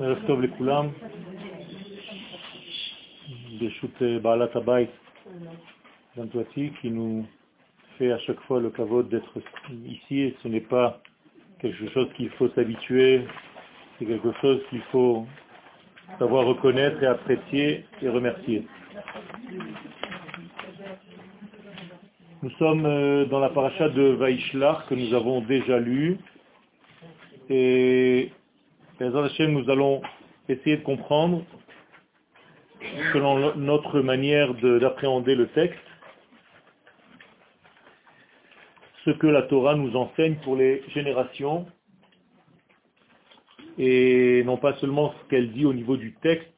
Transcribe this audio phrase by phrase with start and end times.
[0.00, 0.88] ערב טוב לכולם.
[3.58, 4.90] ברשות בעלת הבית,
[6.16, 7.26] Dantoati, qui nous
[7.96, 9.34] fait à chaque fois le kavod d'être
[9.86, 11.00] ici, et ce n'est pas
[11.60, 13.26] quelque chose qu'il faut s'habituer,
[13.98, 15.26] c'est quelque chose qu'il faut
[16.18, 18.66] savoir reconnaître et apprécier et remercier.
[22.47, 26.17] Nous sommes euh, dans la paracha de Vaishlach que nous avons déjà lu.
[27.49, 28.31] Et
[29.01, 30.01] nous allons
[30.47, 31.43] essayer de comprendre
[33.11, 35.77] selon notre manière d'appréhender le texte
[39.03, 41.67] ce que la Torah nous enseigne pour les générations
[43.77, 46.53] et non pas seulement ce qu'elle dit au niveau du texte.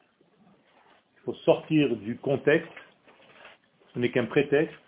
[1.16, 2.70] Il faut sortir du contexte,
[3.92, 4.78] ce n'est qu'un prétexte,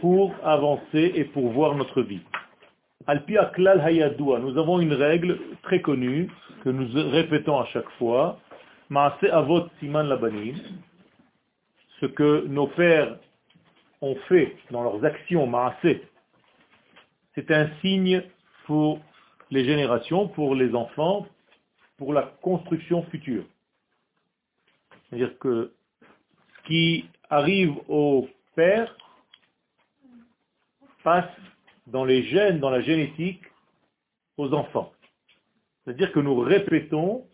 [0.00, 2.20] pour avancer et pour voir notre vie.
[3.06, 6.30] Alpia klal hayadua, nous avons une règle très connue
[6.62, 8.38] que nous répétons à chaque fois,
[8.88, 10.56] maase avot siman labanim,
[12.00, 13.16] ce que nos pères
[14.00, 15.96] ont fait dans leurs actions maase,
[17.34, 18.22] c'est un signe
[18.66, 19.00] pour
[19.50, 21.26] les générations, pour les enfants,
[21.96, 23.44] pour la construction future.
[25.08, 25.72] C'est-à-dire que
[26.56, 28.94] ce qui arrive au père
[31.02, 31.30] passe
[31.86, 33.42] dans les gènes, dans la génétique,
[34.36, 34.92] aux enfants.
[35.84, 37.26] C'est-à-dire que nous répétons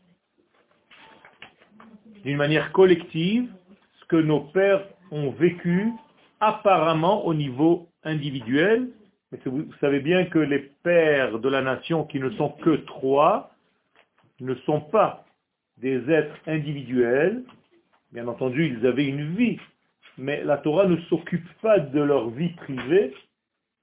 [2.25, 3.49] d'une manière collective
[4.01, 5.93] ce que nos pères ont vécu
[6.41, 8.89] apparemment au niveau individuel.
[9.31, 13.51] Mais vous savez bien que les pères de la nation, qui ne sont que trois,
[14.41, 15.25] ne sont pas
[15.79, 17.43] des êtres individuels.
[18.13, 19.59] Bien entendu, ils avaient une vie,
[20.17, 23.15] mais la Torah ne s'occupe pas de leur vie privée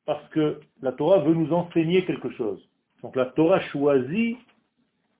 [0.05, 2.59] parce que la Torah veut nous enseigner quelque chose.
[3.01, 4.37] Donc la Torah choisit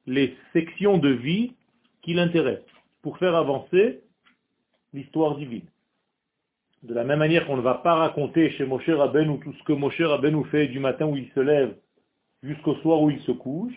[0.05, 1.53] les sections de vie
[2.01, 2.65] qui l'intéressent
[3.01, 4.01] pour faire avancer
[4.93, 5.67] l'histoire divine.
[6.83, 9.73] De la même manière qu'on ne va pas raconter chez Moshe Rabbeinu tout ce que
[9.73, 11.75] Moshe Rabbeinu fait du matin où il se lève
[12.41, 13.73] jusqu'au soir où il se couche,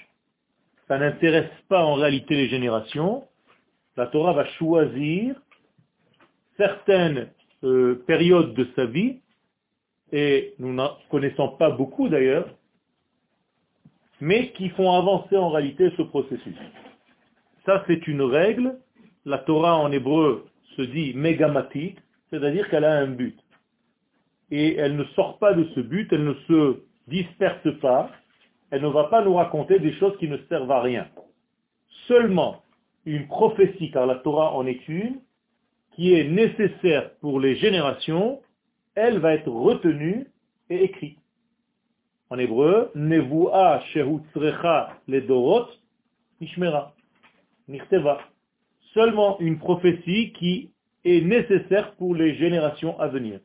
[0.89, 3.25] ça n'intéresse pas en réalité les générations.
[3.97, 5.41] La Torah va choisir
[6.56, 7.31] certaines
[7.65, 9.21] euh, périodes de sa vie,
[10.12, 12.49] et nous n'en connaissons pas beaucoup d'ailleurs,
[14.21, 16.56] mais qui font avancer en réalité ce processus.
[17.65, 18.78] Ça, c'est une règle.
[19.25, 20.47] La Torah en hébreu
[20.77, 21.99] se dit mégamatique,
[22.31, 23.37] c'est-à-dire qu'elle a un but.
[24.50, 28.11] Et elle ne sort pas de ce but, elle ne se disperse pas,
[28.71, 31.09] elle ne va pas nous raconter des choses qui ne servent à rien.
[32.06, 32.62] Seulement
[33.05, 35.21] une prophétie, car la Torah en est une,
[35.95, 38.41] qui est nécessaire pour les générations,
[38.97, 40.27] elle va être retenue
[40.69, 41.19] et écrite.
[42.31, 45.69] En hébreu, Nevu'a Shehutzrecha Ledorot
[46.41, 46.93] Nishmera.
[47.69, 48.19] Nichteva.
[48.95, 50.71] Seulement une prophétie qui
[51.05, 53.41] est nécessaire pour les générations à venir.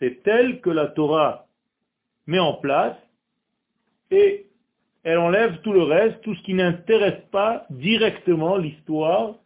[0.00, 1.46] C'est elle que la Torah
[2.26, 2.96] met en place
[4.10, 4.46] et
[5.04, 9.36] elle enlève tout le reste, tout ce qui n'intéresse pas directement l'histoire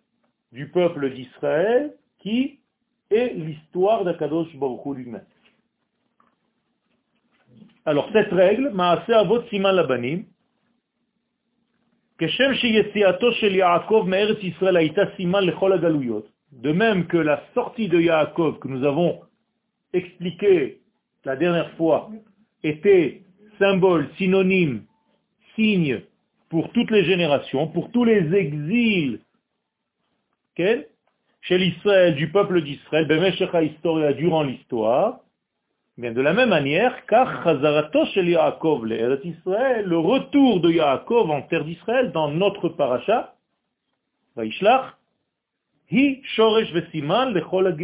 [0.53, 2.61] du peuple d'Israël, qui
[3.11, 5.25] est l'histoire d'Akadosh Baruch lui-même.
[7.85, 10.25] Alors cette règle, Maase Avot Siman Labanim,
[16.53, 19.23] de même que la sortie de Yaakov que nous avons
[19.93, 20.81] expliqué
[21.25, 22.11] la dernière fois
[22.63, 23.23] était
[23.59, 24.85] symbole, synonyme,
[25.57, 26.03] signe
[26.49, 29.19] pour toutes les générations, pour tous les exils
[30.57, 33.09] chez l'Israël, du peuple d'Israël,
[34.17, 35.21] durant l'histoire,
[35.99, 42.31] Bien, de la même manière, car Yaakov le retour de Yaakov en terre d'Israël dans
[42.31, 43.35] notre paracha,
[44.35, 44.97] Vaishlach,
[45.91, 47.77] hi shoresh vesiman lechol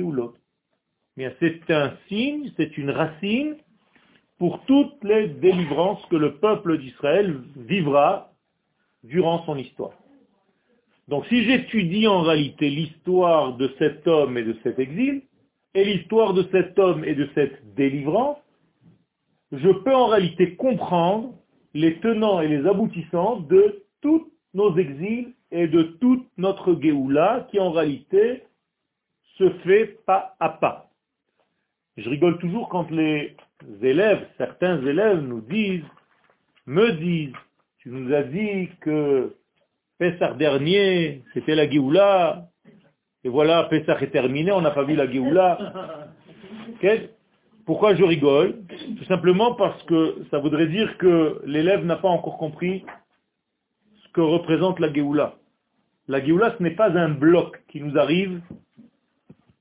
[1.18, 3.56] Bien, c'est un signe, c'est une racine
[4.38, 8.32] pour toutes les délivrances que le peuple d'Israël vivra
[9.02, 9.92] durant son histoire.
[11.08, 15.22] Donc si j'étudie en réalité l'histoire de cet homme et de cet exil,
[15.74, 18.38] et l'histoire de cet homme et de cette délivrance,
[19.52, 21.34] je peux en réalité comprendre
[21.74, 27.58] les tenants et les aboutissants de tous nos exils et de toute notre Géoula qui
[27.60, 28.42] en réalité
[29.36, 30.90] se fait pas à pas.
[31.96, 33.36] Je rigole toujours quand les
[33.82, 35.84] élèves, certains élèves nous disent,
[36.66, 37.34] me disent,
[37.78, 39.34] tu nous as dit que
[39.98, 42.48] Pessar dernier, c'était la Géoula,
[43.24, 45.58] et voilà, Pessah est terminé, on n'a pas vu la Géoula.
[47.66, 48.62] Pourquoi je rigole
[48.96, 52.84] Tout simplement parce que ça voudrait dire que l'élève n'a pas encore compris
[54.02, 55.34] ce que représente la Géoula.
[56.06, 58.40] La Géoula, ce n'est pas un bloc qui nous arrive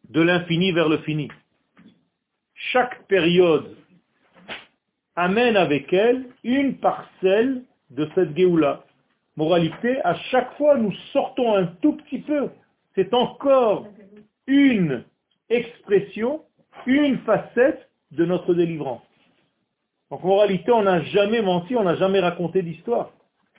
[0.10, 1.28] de l'infini vers le fini.
[2.54, 3.76] Chaque période
[5.16, 8.84] amène avec elle une parcelle de cette Géoula.
[9.36, 12.50] Moralité, à chaque fois nous sortons un tout petit peu.
[12.98, 13.86] C'est encore
[14.48, 15.04] une
[15.50, 16.42] expression,
[16.88, 19.04] une facette de notre délivrance.
[20.10, 23.12] Donc en réalité, on n'a jamais menti, on n'a jamais raconté d'histoire.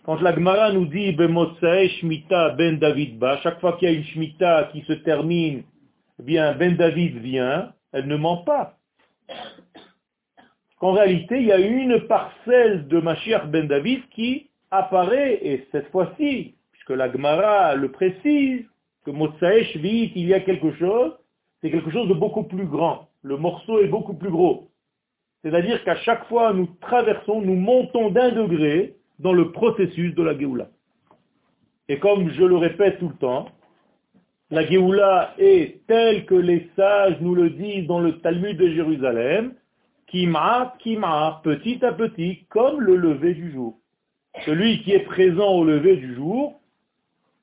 [0.04, 4.04] Quand la Gemara nous dit Shmita Ben David Ba, chaque fois qu'il y a une
[4.04, 5.62] Shmita qui se termine,
[6.18, 8.76] eh bien Ben David vient, elle ne ment pas.
[10.80, 15.92] Qu'en réalité, il y a une parcelle de Mashiach Ben David qui apparaît, et cette
[15.92, 18.64] fois-ci, puisque la Gemara le précise,
[19.08, 21.12] que Motsae Shvit, il y a quelque chose,
[21.62, 23.08] c'est quelque chose de beaucoup plus grand.
[23.22, 24.68] Le morceau est beaucoup plus gros.
[25.42, 30.38] C'est-à-dire qu'à chaque fois, nous traversons, nous montons d'un degré dans le processus de la
[30.38, 30.68] Géoula.
[31.88, 33.48] Et comme je le répète tout le temps,
[34.50, 39.54] la Géoula est telle que les sages nous le disent dans le Talmud de Jérusalem,
[40.08, 43.78] Kima, Kima, petit à petit, comme le lever du jour.
[44.44, 46.60] Celui qui est présent au lever du jour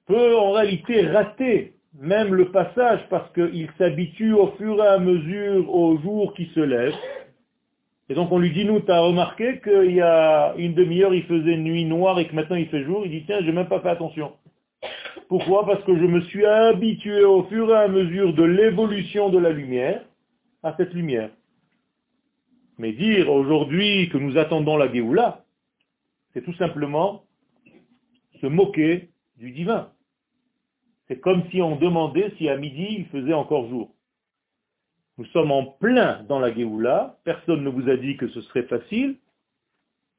[0.06, 5.74] peut en réalité rater même le passage parce qu'il s'habitue au fur et à mesure
[5.74, 6.94] au jour qui se lève.
[8.10, 11.24] Et donc on lui dit, nous, tu as remarqué qu'il y a une demi-heure, il
[11.24, 13.06] faisait nuit noire et que maintenant il fait jour.
[13.06, 14.34] Il dit, tiens, je n'ai même pas fait attention.
[15.28, 15.66] Pourquoi?
[15.66, 19.50] Parce que je me suis habitué au fur et à mesure de l'évolution de la
[19.50, 20.04] lumière
[20.62, 21.30] à cette lumière.
[22.78, 25.46] Mais dire aujourd'hui que nous attendons la Géoula,
[26.34, 27.24] c'est tout simplement
[28.42, 29.90] se moquer du divin.
[31.08, 33.92] C'est comme si on demandait si à midi il faisait encore jour.
[35.18, 38.64] Nous sommes en plein dans la Géoula, personne ne vous a dit que ce serait
[38.64, 39.18] facile,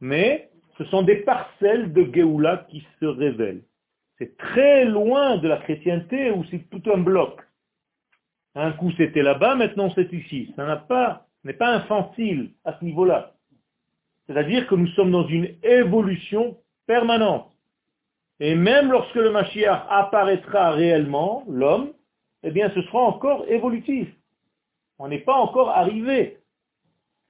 [0.01, 3.63] mais ce sont des parcelles de Géoula qui se révèlent.
[4.19, 7.41] C'est très loin de la chrétienté où c'est tout un bloc.
[8.55, 10.53] Un coup c'était là-bas, maintenant c'est ici.
[10.57, 10.87] Ça
[11.45, 13.35] n'est pas infantile à ce niveau-là.
[14.27, 17.53] C'est-à-dire que nous sommes dans une évolution permanente.
[18.41, 21.93] Et même lorsque le Mashiach apparaîtra réellement, l'homme,
[22.43, 24.09] eh bien ce sera encore évolutif.
[24.99, 26.39] On n'est pas encore arrivé.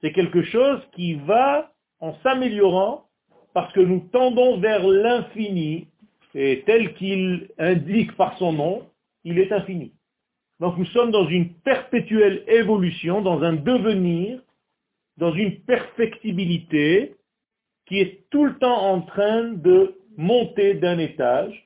[0.01, 3.05] C'est quelque chose qui va en s'améliorant
[3.53, 5.87] parce que nous tendons vers l'infini
[6.35, 8.87] et tel qu'il indique par son nom,
[9.23, 9.93] il est infini.
[10.59, 14.39] Donc nous sommes dans une perpétuelle évolution, dans un devenir,
[15.17, 17.15] dans une perfectibilité
[17.87, 21.65] qui est tout le temps en train de monter d'un étage.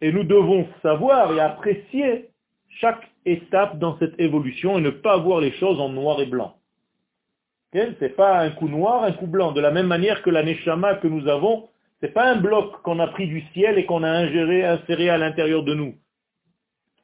[0.00, 2.28] Et nous devons savoir et apprécier
[2.80, 6.54] chaque étape dans cette évolution et ne pas voir les choses en noir et blanc.
[7.72, 9.52] Ce n'est pas un coup noir, un coup blanc.
[9.52, 11.68] De la même manière que la neshama que nous avons,
[12.00, 15.10] ce n'est pas un bloc qu'on a pris du ciel et qu'on a ingéré, inséré
[15.10, 15.94] à l'intérieur de nous.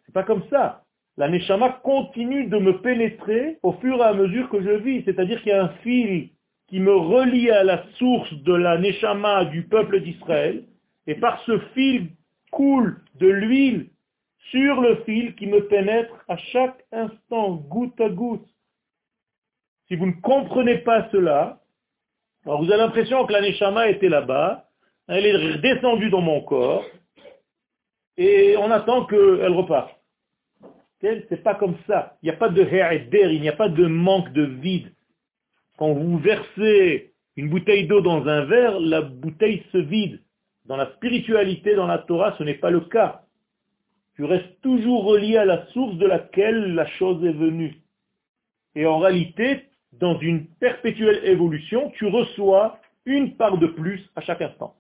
[0.06, 0.82] C'est pas comme ça.
[1.16, 5.02] La neshama continue de me pénétrer au fur et à mesure que je vis.
[5.04, 6.31] C'est-à-dire qu'il y a un fil
[6.69, 10.64] qui me relie à la source de la neshama du peuple d'Israël.
[11.06, 12.10] Et par ce fil
[12.50, 13.90] coule de l'huile
[14.50, 18.46] sur le fil qui me pénètre à chaque instant, goutte à goutte.
[19.88, 21.60] Si vous ne comprenez pas cela,
[22.44, 24.68] alors vous avez l'impression que la Neshama était là-bas,
[25.08, 26.84] elle est redescendue dans mon corps,
[28.17, 29.94] et on attend qu'elle reparte.
[31.00, 32.17] C'est pas comme ça.
[32.22, 34.90] Il n'y a pas de d'air, il n'y a pas de manque de vide.
[35.76, 40.22] Quand vous versez une bouteille d'eau dans un verre, la bouteille se vide.
[40.66, 43.24] Dans la spiritualité, dans la Torah, ce n'est pas le cas
[44.16, 47.80] tu restes toujours relié à la source de laquelle la chose est venue.
[48.74, 54.40] Et en réalité, dans une perpétuelle évolution, tu reçois une part de plus à chaque
[54.40, 54.74] instant.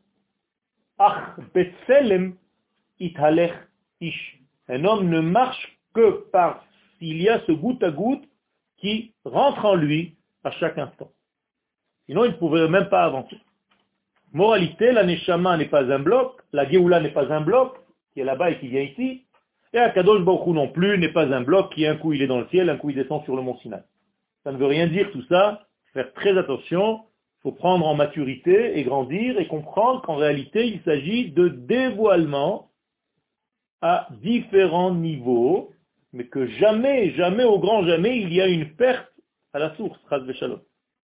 [4.00, 4.40] ish.
[4.68, 6.64] Un homme ne marche que par
[6.98, 8.24] s'il y a ce goutte à goutte
[8.78, 10.14] qui rentre en lui
[10.44, 11.10] à chaque instant.
[12.06, 13.36] Sinon, il ne pourrait même pas avancer.
[14.34, 17.76] Moralité, la Neshama n'est pas un bloc, la Géoula n'est pas un bloc,
[18.12, 19.22] qui est là-bas et qui vient ici,
[19.72, 22.40] et Akadosh Baruch non plus n'est pas un bloc qui un coup il est dans
[22.40, 23.82] le ciel, un coup il descend sur le mont Sinaï.
[24.42, 27.02] Ça ne veut rien dire tout ça, faire très attention,
[27.38, 32.70] il faut prendre en maturité et grandir et comprendre qu'en réalité il s'agit de dévoilement
[33.82, 35.70] à différents niveaux,
[36.12, 39.12] mais que jamais, jamais, au grand jamais, il y a une perte
[39.52, 40.00] à la source,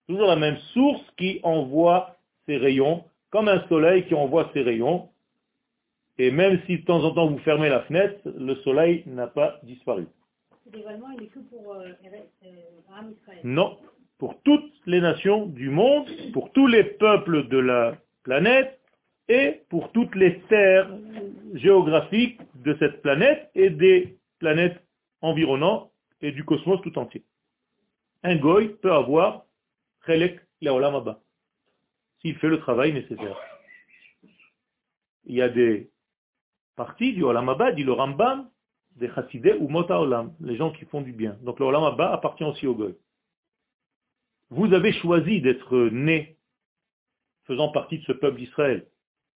[0.08, 5.08] Toujours la même source qui envoie ses rayons, comme un soleil qui envoie ses rayons,
[6.18, 9.58] et même si de temps en temps vous fermez la fenêtre, le soleil n'a pas
[9.62, 10.06] disparu.
[10.66, 11.88] Dévoilement, il est que pour euh,
[12.44, 13.78] euh Non,
[14.18, 18.78] pour toutes les nations du monde, pour tous les peuples de la planète
[19.28, 20.90] et pour toutes les terres
[21.54, 24.80] géographiques de cette planète et des planètes
[25.22, 27.25] environnantes et du cosmos tout entier.
[28.22, 29.46] Un goy peut avoir
[30.06, 30.94] Chelek Leolam
[32.21, 33.39] s'il fait le travail nécessaire.
[35.25, 35.91] Il y a des
[36.77, 38.49] parties du Olam dit le Rambam,
[38.97, 41.37] des Chassidé ou Mota Olam, les gens qui font du bien.
[41.43, 42.95] Donc le Olam appartient aussi au goy.
[44.50, 46.37] Vous avez choisi d'être né
[47.45, 48.87] faisant partie de ce peuple d'Israël.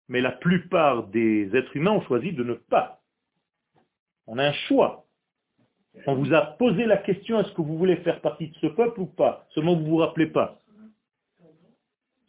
[0.08, 3.02] Mais la plupart des êtres humains ont choisi de ne pas.
[4.28, 5.06] On a un choix.
[6.08, 9.02] On vous a posé la question, est-ce que vous voulez faire partie de ce peuple
[9.02, 9.46] ou pas?
[9.54, 10.61] Seulement vous ne vous rappelez pas.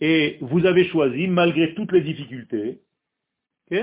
[0.05, 2.81] Et vous avez choisi, malgré toutes les difficultés,
[3.69, 3.79] tu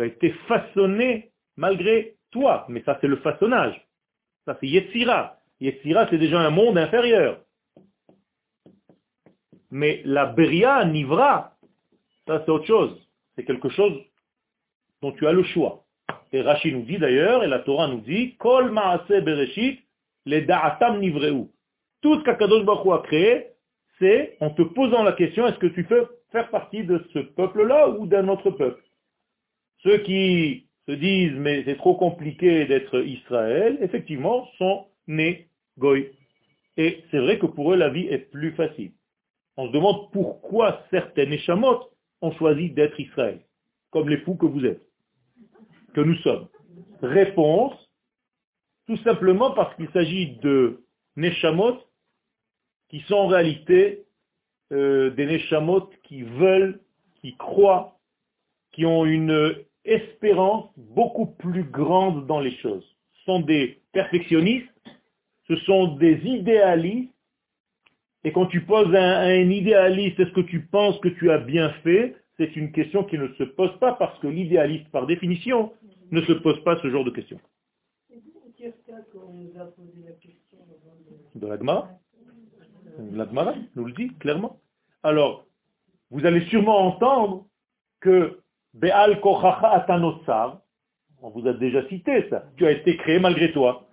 [0.00, 2.64] as été façonné malgré toi.
[2.70, 3.78] Mais ça, c'est le façonnage.
[4.46, 5.38] Ça, c'est Yetzira.
[5.60, 7.40] Yetzira, c'est déjà un monde inférieur.
[9.70, 11.58] Mais la Beria, Nivra,
[12.26, 13.06] ça c'est autre chose.
[13.36, 14.00] C'est quelque chose
[15.02, 15.84] dont tu as le choix.
[16.32, 19.82] Et Rashi nous dit d'ailleurs, et la Torah nous dit, Kol Bereshit,
[20.24, 21.50] les Da'atam Nivreu.
[22.04, 23.46] Tout ce qu'Akadosh Baruch a créé,
[23.98, 27.88] c'est en te posant la question, est-ce que tu peux faire partie de ce peuple-là
[27.88, 28.84] ou d'un autre peuple?
[29.78, 36.10] Ceux qui se disent, mais c'est trop compliqué d'être Israël, effectivement, sont nés Goy.
[36.76, 38.92] Et c'est vrai que pour eux, la vie est plus facile.
[39.56, 41.84] On se demande pourquoi certaines Neshamot
[42.20, 43.40] ont choisi d'être Israël,
[43.90, 44.82] comme les fous que vous êtes,
[45.94, 46.48] que nous sommes.
[47.00, 47.72] Réponse,
[48.86, 50.84] tout simplement parce qu'il s'agit de
[51.16, 51.80] Neshamot
[52.94, 54.04] qui sont en réalité
[54.72, 56.78] euh, des Neshamot qui veulent,
[57.16, 57.98] qui croient,
[58.70, 62.84] qui ont une espérance beaucoup plus grande dans les choses.
[63.14, 64.68] Ce sont des perfectionnistes
[65.48, 67.12] ce sont des idéalistes.
[68.24, 71.70] Et quand tu poses à un, idéaliste, est-ce que tu penses que tu as bien
[71.82, 72.16] fait?
[72.36, 75.72] C'est une question qui ne se pose pas parce que l'idéaliste, par définition,
[76.10, 77.40] ne se pose pas ce genre de questions.
[81.34, 81.46] De
[82.98, 84.58] L'Agmara nous le dit clairement.
[85.02, 85.46] Alors,
[86.10, 87.46] vous allez sûrement entendre
[88.00, 88.38] que
[88.74, 90.60] Be'al Kochacha Atanotsar,
[91.22, 93.88] on vous a déjà cité ça, tu as été créé malgré toi.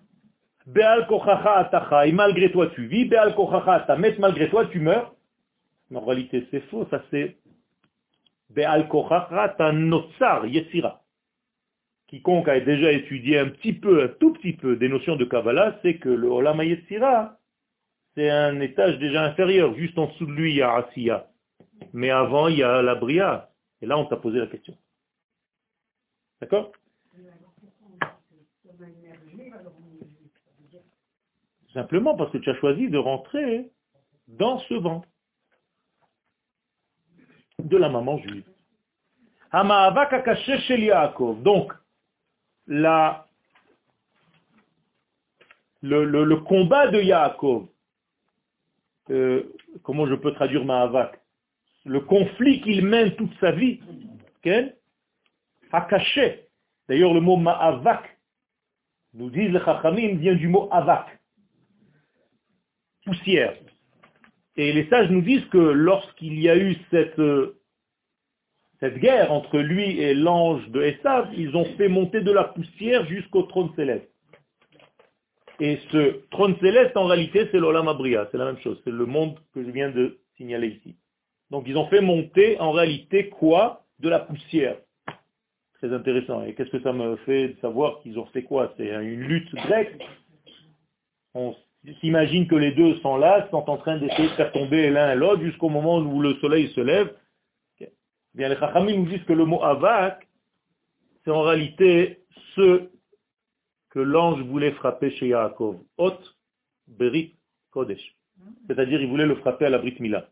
[0.67, 5.15] Be'al kochacha et malgré toi tu vis, Be'al kochacha malgré toi tu meurs.
[5.89, 7.37] Mais en réalité c'est faux, ça c'est
[8.49, 11.01] Be'al kochacha notsar yesira.
[12.07, 15.79] Quiconque a déjà étudié un petit peu, un tout petit peu des notions de Kabbalah,
[15.81, 17.37] c'est que le Olam Yesira,
[18.15, 19.73] c'est un étage déjà inférieur.
[19.75, 21.27] Juste en dessous de lui, il y a Asiya.
[21.93, 23.49] Mais avant, il y a la Bria.
[23.81, 24.77] Et là, on t'a posé la question.
[26.41, 26.71] D'accord?
[31.73, 33.71] Simplement parce que tu as choisi de rentrer
[34.27, 35.07] dans ce ventre
[37.59, 38.43] de la maman juive.
[41.43, 41.73] Donc,
[42.67, 43.25] la,
[45.81, 47.67] le, le, combat de Yaakov,
[49.11, 49.53] euh,
[49.83, 51.19] comment je peux traduire Ma'avak
[51.85, 53.79] Le conflit qu'il mène toute sa vie,
[54.41, 54.75] quel
[55.71, 56.47] Hakaché.
[56.89, 58.17] D'ailleurs, le mot Ma'avak,
[59.13, 61.19] nous disent les Chachamim, vient du mot Avak
[63.05, 63.55] poussière.
[64.55, 67.59] Et les sages nous disent que lorsqu'il y a eu cette, euh,
[68.79, 73.05] cette guerre entre lui et l'ange de Esav, ils ont fait monter de la poussière
[73.07, 74.09] jusqu'au trône céleste.
[75.61, 79.05] Et ce trône céleste, en réalité, c'est l'Olam Abria, c'est la même chose, c'est le
[79.05, 80.95] monde que je viens de signaler ici.
[81.51, 83.85] Donc ils ont fait monter en réalité quoi?
[83.99, 84.77] De la poussière.
[85.75, 86.43] Très intéressant.
[86.43, 88.73] Et qu'est-ce que ça me fait de savoir qu'ils ont fait quoi?
[88.75, 90.01] C'est une lutte grecque.
[91.35, 91.55] On
[91.99, 95.15] s'imagine que les deux sont là, sont en train d'essayer de faire tomber l'un et
[95.15, 97.13] l'autre jusqu'au moment où le soleil se lève.
[98.33, 100.27] Bien, les Chachamim nous disent que le mot avak,
[101.23, 102.23] c'est en réalité
[102.55, 102.89] ce
[103.91, 105.77] que l'ange voulait frapper chez Yaakov.
[105.97, 106.19] Ot
[106.87, 107.35] Berit
[107.71, 108.15] Kodesh.
[108.67, 110.27] C'est-à-dire, il voulait le frapper à la Brit Mila.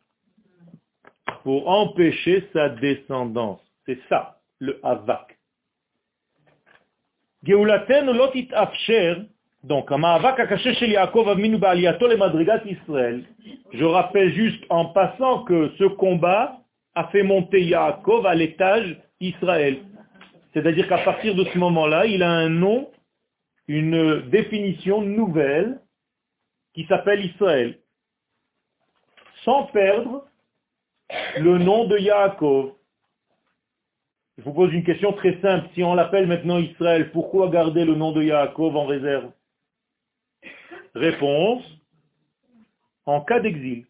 [1.43, 3.61] Pour empêcher sa descendance.
[3.85, 5.37] C'est ça, le avak.
[7.43, 9.15] Geulaten lotit afsher
[9.63, 9.89] donc,
[13.73, 16.59] je rappelle juste en passant que ce combat
[16.95, 19.79] a fait monter Yaakov à l'étage Israël.
[20.53, 22.87] C'est-à-dire qu'à partir de ce moment-là, il a un nom,
[23.69, 25.79] une définition nouvelle
[26.73, 27.77] qui s'appelle Israël.
[29.45, 30.25] Sans perdre
[31.37, 32.73] le nom de Yaakov.
[34.39, 35.69] Je vous pose une question très simple.
[35.75, 39.31] Si on l'appelle maintenant Israël, pourquoi garder le nom de Yaakov en réserve?
[40.95, 41.63] Réponse,
[43.05, 43.85] en cas d'exil.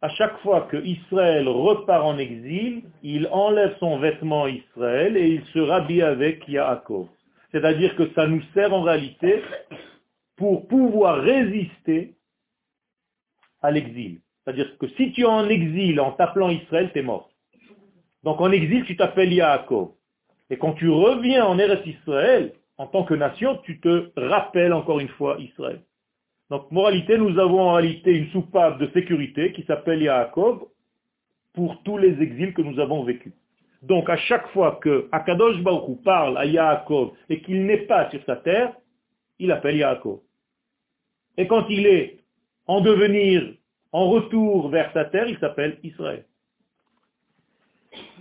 [0.00, 5.44] À chaque fois que Israël repart en exil, il enlève son vêtement Israël et il
[5.46, 7.08] se rhabille avec Yaakov.
[7.52, 9.42] C'est-à-dire que ça nous sert en réalité
[10.36, 12.14] pour pouvoir résister
[13.62, 14.20] à l'exil.
[14.44, 17.30] C'est-à-dire que si tu es en exil en t'appelant Israël, tu es mort.
[18.22, 19.90] Donc en exil, tu t'appelles Yaakov.
[20.50, 25.00] Et quand tu reviens en Eretz Israël, en tant que nation, tu te rappelles encore
[25.00, 25.82] une fois Israël.
[26.50, 30.64] Donc, moralité, nous avons en réalité une soupape de sécurité qui s'appelle Yaakov
[31.52, 33.32] pour tous les exils que nous avons vécus.
[33.82, 38.22] Donc, à chaque fois que Akadosh Baruch parle à Yaakov et qu'il n'est pas sur
[38.24, 38.74] sa terre,
[39.38, 40.20] il appelle Yaakov.
[41.36, 42.18] Et quand il est
[42.66, 43.54] en devenir,
[43.92, 46.24] en retour vers sa terre, il s'appelle Israël.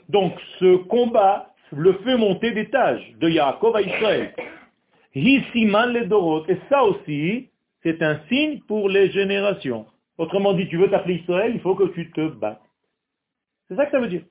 [0.10, 4.34] Donc, ce combat le fait monter d'étage de Yaakov à Israël.
[5.16, 5.42] Et
[6.70, 7.50] ça aussi,
[7.84, 9.86] c'est un signe pour les générations.
[10.18, 12.62] Autrement dit, tu veux t'appeler Israël, il faut que tu te battes.
[13.68, 14.22] C'est ça que ça veut dire.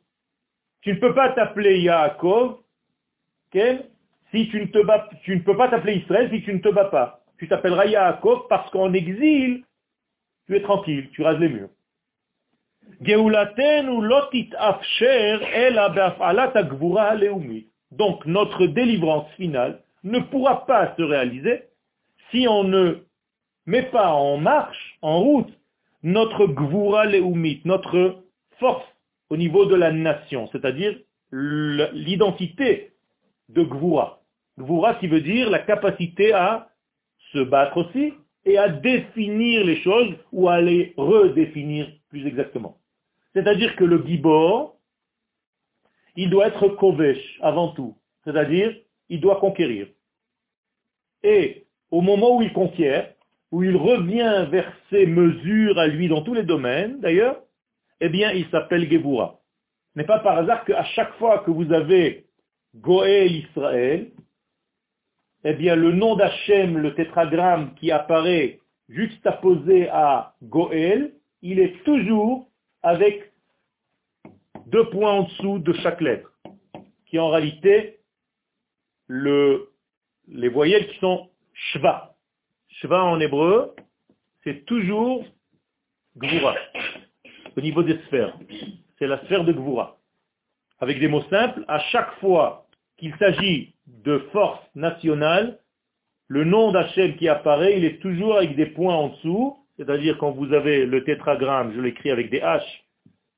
[0.87, 2.59] Tu ne peux pas t'appeler Yaakov,
[3.53, 6.69] si tu ne, te bats, tu ne peux pas t'appeler Israël si tu ne te
[6.69, 7.25] bats pas.
[7.39, 9.65] Tu t'appelleras Yaakov parce qu'en exil,
[10.47, 11.71] tu es tranquille, tu rases les murs.
[17.91, 21.65] Donc notre délivrance finale ne pourra pas se réaliser
[22.31, 22.99] si on ne
[23.67, 25.53] met pas en marche, en route,
[26.05, 28.23] notre gvura leumit, notre
[28.61, 28.87] force
[29.31, 30.99] au niveau de la nation, c'est-à-dire
[31.33, 32.93] l'identité
[33.49, 34.23] de gvura.
[34.59, 36.71] Gvura qui veut dire la capacité à
[37.33, 38.15] se battre aussi
[38.45, 42.79] et à définir les choses ou à les redéfinir plus exactement.
[43.35, 44.79] C'est-à-dire que le gibor,
[46.15, 48.75] il doit être kovesh avant tout, c'est-à-dire
[49.09, 49.89] il doit conquérir.
[51.23, 53.13] Et au moment où il conquiert,
[53.51, 57.41] où il revient vers ses mesures à lui dans tous les domaines, d'ailleurs,
[58.01, 59.41] eh bien, il s'appelle Geboura.
[59.93, 62.27] Ce n'est pas par hasard qu'à chaque fois que vous avez
[62.75, 64.11] Goël Israël,
[65.45, 72.49] eh bien, le nom d'Hachem, le tétragramme qui apparaît juxtaposé à Goël, il est toujours
[72.83, 73.33] avec
[74.67, 76.31] deux points en dessous de chaque lettre,
[77.07, 77.99] qui en réalité
[79.07, 79.71] le,
[80.29, 82.15] les voyelles qui sont shva.
[82.69, 83.75] Shva en hébreu,
[84.45, 85.25] c'est toujours
[86.17, 86.55] Gvura,
[87.57, 88.37] au niveau des sphères.
[88.99, 89.99] C'est la sphère de Gvura.
[90.79, 92.67] Avec des mots simples, à chaque fois
[92.99, 95.59] qu'il s'agit de force nationale,
[96.29, 100.33] le nom d'Hachem qui apparaît, il est toujours avec des points en dessous, c'est-à-dire quand
[100.33, 102.63] vous avez le tétragramme, je l'écris avec des H,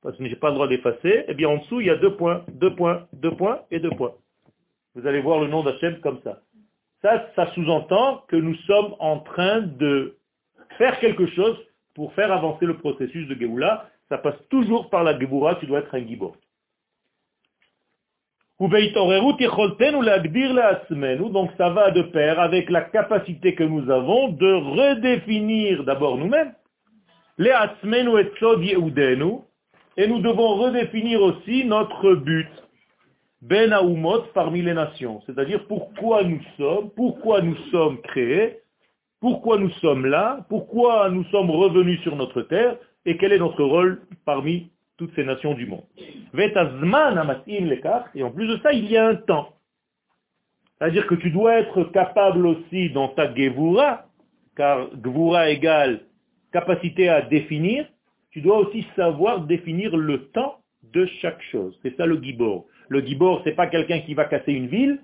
[0.02, 1.96] parce que je n'ai pas le droit d'effacer, eh bien en dessous, il y a
[1.96, 4.14] deux points, deux points, deux points et deux points.
[4.94, 6.40] Vous allez voir le nom d'Hachem comme ça.
[7.02, 10.16] Ça, ça sous-entend que nous sommes en train de
[10.76, 11.56] faire quelque chose
[11.94, 13.90] pour faire avancer le processus de Géoula.
[14.08, 16.36] Ça passe toujours par la Géboura, tu dois être un Gibor.
[18.60, 18.70] Donc
[21.56, 26.52] ça va de pair avec la capacité que nous avons de redéfinir d'abord nous-mêmes
[27.38, 27.52] les
[29.96, 32.48] et nous devons redéfinir aussi notre but
[33.42, 35.22] ben Aoumot parmi les nations.
[35.26, 38.58] C'est-à-dire pourquoi nous sommes, pourquoi nous sommes créés,
[39.20, 42.76] pourquoi nous sommes là, pourquoi nous sommes revenus sur notre terre,
[43.08, 45.84] et quel est notre rôle parmi toutes ces nations du monde?
[48.14, 49.54] Et en plus de ça, il y a un temps.
[50.78, 54.04] C'est-à-dire que tu dois être capable aussi dans ta Gevura,
[54.56, 56.00] car Gevura égale
[56.52, 57.86] capacité à définir,
[58.30, 61.78] tu dois aussi savoir définir le temps de chaque chose.
[61.82, 62.66] C'est ça le Gibor.
[62.90, 65.00] Le Gibor, ce n'est pas quelqu'un qui va casser une ville,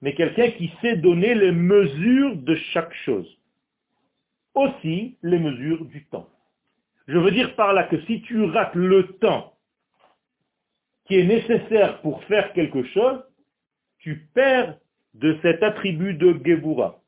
[0.00, 3.28] mais quelqu'un qui sait donner les mesures de chaque chose.
[4.54, 6.28] Aussi les mesures du temps.
[7.10, 9.54] Je veux dire par là que si tu rates le temps
[11.06, 13.20] qui est nécessaire pour faire quelque chose,
[13.98, 14.76] tu perds
[15.14, 17.00] de cet attribut de Geboura.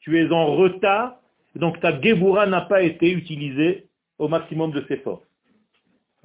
[0.00, 1.16] Tu es en retard,
[1.54, 5.26] donc ta Geboura n'a pas été utilisée au maximum de ses forces.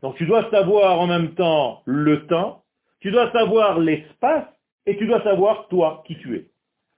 [0.02, 2.66] Donc tu dois savoir en même temps le temps
[3.00, 4.48] tu dois savoir l'espace
[4.86, 6.50] et tu dois savoir toi qui tu es.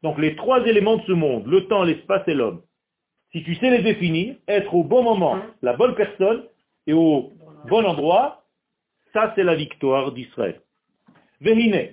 [0.02, 2.62] Donc les trois éléments de ce monde, le temps, l'espace et l'homme.
[3.32, 6.46] Si tu sais les définir, être au bon moment, la bonne personne
[6.88, 7.34] et au
[7.68, 8.44] bon endroit,
[9.14, 10.62] ça c'est la victoire d'Israël.
[11.42, 11.90] Vehine,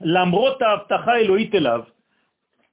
[0.00, 0.86] l'amrota
[1.18, 1.86] elav.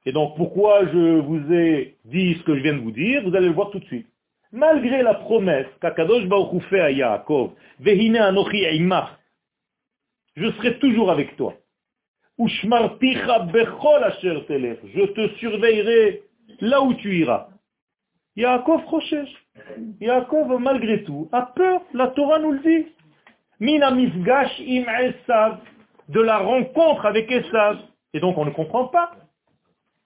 [0.05, 3.35] Et donc pourquoi je vous ai dit ce que je viens de vous dire, vous
[3.35, 4.07] allez le voir tout de suite.
[4.51, 9.09] Malgré la promesse qu'Akadosh Baruch fait à Yaakov, Vehine anochi imach,
[10.35, 11.55] je serai toujours avec toi.
[12.37, 12.45] Je
[15.05, 16.23] te surveillerai
[16.59, 17.47] là où tu iras.
[18.35, 19.29] Yaakov Rochesh.
[20.01, 22.87] Yaakov, malgré tout, a peur, la Torah nous le dit.
[23.59, 25.59] Mina mifgash im Esav,
[26.09, 27.77] de la rencontre avec Esav.
[28.13, 29.11] Et donc on ne comprend pas.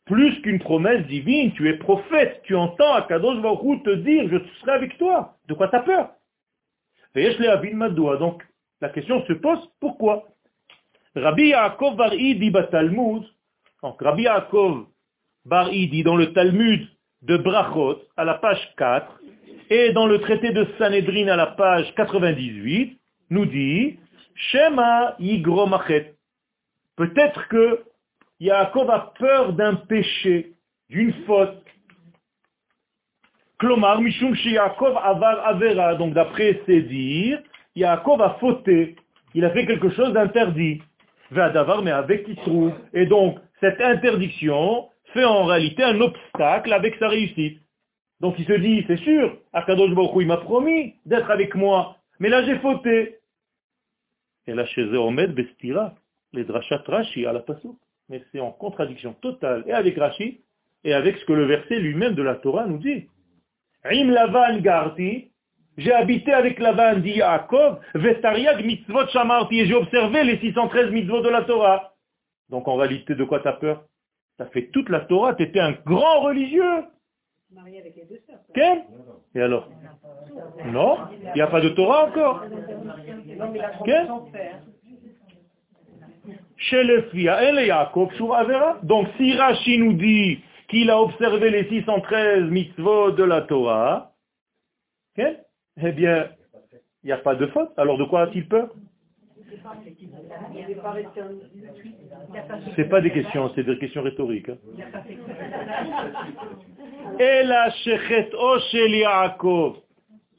[0.06, 4.72] Plus qu'une promesse divine, tu es prophète, tu entends Akadosh Baruch te dire, je serai
[4.72, 5.36] avec toi.
[5.48, 6.12] De quoi tu as peur
[7.14, 8.44] Donc
[8.82, 10.28] la question se pose, pourquoi?
[11.16, 13.24] Rabbi Yaakov Bar Idi Talmud,
[13.82, 14.86] donc Rabbi Yaakov
[15.46, 16.88] Bar Idi dans le Talmud
[17.28, 19.22] de Brachot à la page 4
[19.70, 22.98] et dans le traité de Sanhedrin à la page 98
[23.30, 24.00] nous dit
[24.36, 26.16] Shema Yigromachet.
[26.96, 27.84] Peut-être que
[28.40, 30.54] Yaakov a peur d'un péché,
[30.90, 31.64] d'une faute.
[33.60, 35.96] Klomar Mishum Yaakov Avar Avera.
[35.96, 37.42] Donc d'après ses dires,
[37.76, 38.96] Yaakov a fauté.
[39.34, 40.82] Il a fait quelque chose d'interdit.
[41.32, 42.72] Vadavar mais avec qui trouve.
[42.94, 47.60] Et donc, cette interdiction fait en réalité un obstacle avec sa réussite.
[48.20, 52.30] Donc il se dit, c'est sûr, Akadosh Baruch il m'a promis d'être avec moi, mais
[52.30, 53.18] là j'ai fauté.
[54.46, 55.96] Et là chez Omed Bestira,
[56.34, 57.44] les drachat Rashi à la.
[58.10, 60.42] Mais c'est en contradiction totale et avec Rashi
[60.84, 63.08] et avec ce que le verset lui-même de la Torah nous dit.
[63.84, 65.32] Im Lavan Garti,
[65.78, 67.22] j'ai habité avec Lavan, dit
[67.96, 71.94] Vestariag mitzvot shamarti, et j'ai observé les 613 mitzvot de la Torah.
[72.50, 73.84] Donc en réalité, de quoi t'as peur?
[74.38, 76.84] T'as fait toute la Torah, t'étais un grand religieux.
[77.52, 78.40] Marié avec les deux sœurs.
[78.54, 78.84] Quel?
[79.34, 79.70] Et alors?
[80.66, 82.44] Non Il n'y a pas de Torah encore.
[83.86, 84.08] Quel?
[86.58, 88.80] Chez le elle et Yaakov Avera.
[88.84, 94.12] Donc si Rashi nous dit qu'il a observé les 613 mitzvot de la Torah,
[95.18, 96.30] eh bien,
[97.04, 97.72] il n'y a pas de faute.
[97.78, 98.70] Alors de quoi a-t-il peur?
[102.76, 104.50] C'est pas des questions, c'est des questions rhétoriques.
[104.50, 104.58] Hein.
[107.20, 107.70] Et la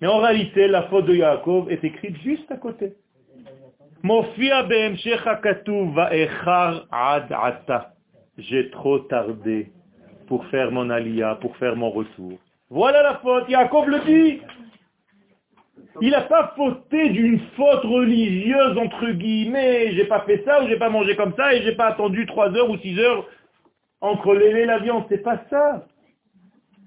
[0.01, 2.95] Mais en réalité, la faute de Yaakov est écrite juste à côté.
[8.39, 9.73] J'ai trop tardé
[10.29, 12.39] pour faire mon alia, pour faire mon retour.
[12.71, 14.41] Voilà la faute, Yaakov le dit.
[16.01, 20.79] Il n'a pas fauté d'une faute religieuse, entre guillemets, j'ai pas fait ça, ou j'ai
[20.79, 23.27] pas mangé comme ça, et j'ai pas attendu trois heures ou six heures
[24.01, 25.05] entre l'élé et la viande.
[25.09, 25.87] C'est pas ça.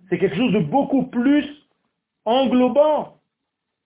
[0.09, 1.45] C'est quelque chose de beaucoup plus
[2.25, 3.17] englobant.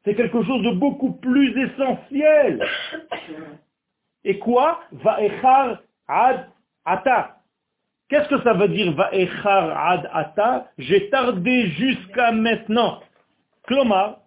[0.03, 2.65] C'est quelque chose de beaucoup plus essentiel.
[4.23, 4.81] Et quoi?
[4.91, 6.47] Va'echar ad
[6.85, 7.38] ata.
[8.09, 10.67] Qu'est-ce que ça veut dire Va'echar ad ata?
[10.77, 13.01] J'ai tardé jusqu'à maintenant.
[13.63, 14.19] Klomar,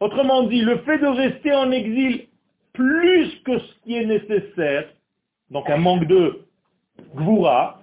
[0.00, 2.26] Autrement dit, le fait de rester en exil
[2.72, 4.84] plus que ce qui est nécessaire,
[5.50, 6.40] donc un manque de
[7.16, 7.78] gvura,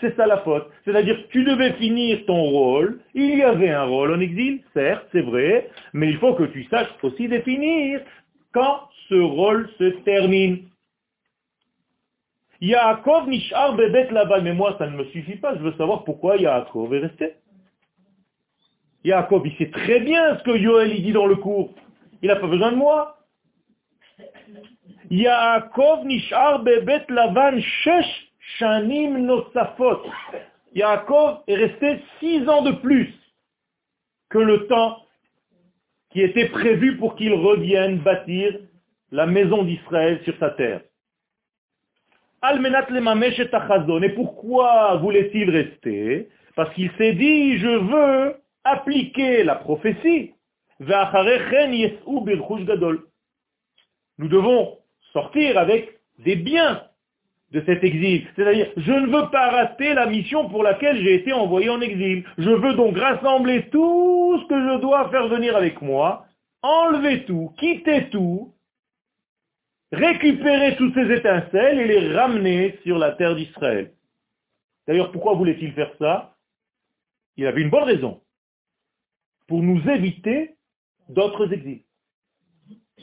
[0.00, 0.68] c'est ça la faute.
[0.84, 2.98] C'est-à-dire, tu devais finir ton rôle.
[3.14, 6.64] Il y avait un rôle en exil, certes, c'est vrai, mais il faut que tu
[6.64, 8.00] saches aussi définir
[8.52, 10.64] quand ce rôle se termine.
[12.60, 16.36] Yaakov nishar bebet là-bas, mais moi ça ne me suffit pas, je veux savoir pourquoi
[16.36, 17.34] Yaakov est resté.
[19.04, 21.70] Yaakov, il sait très bien ce que Yoel dit dans le cours.
[22.22, 23.18] Il n'a pas besoin de moi.
[25.10, 30.02] Yaakov nishar bebet lavan shesh shanim nosafot.
[30.74, 33.12] Yaakov est resté six ans de plus
[34.30, 35.04] que le temps
[36.10, 38.58] qui était prévu pour qu'il revienne bâtir
[39.10, 40.80] la maison d'Israël sur sa terre.
[44.02, 46.28] Et pourquoi voulait-il rester?
[46.56, 50.32] Parce qu'il s'est dit, je veux appliquer la prophétie.
[54.18, 54.78] Nous devons
[55.12, 56.82] sortir avec des biens
[57.52, 58.26] de cet exil.
[58.34, 62.24] C'est-à-dire, je ne veux pas rater la mission pour laquelle j'ai été envoyé en exil.
[62.36, 66.26] Je veux donc rassembler tout ce que je dois faire venir avec moi,
[66.62, 68.53] enlever tout, quitter tout,
[69.94, 73.92] récupérer toutes ces étincelles et les ramener sur la terre d'Israël.
[74.86, 76.36] D'ailleurs, pourquoi voulait-il faire ça?
[77.36, 78.20] Il avait une bonne raison.
[79.46, 80.54] Pour nous éviter
[81.08, 81.82] d'autres exils.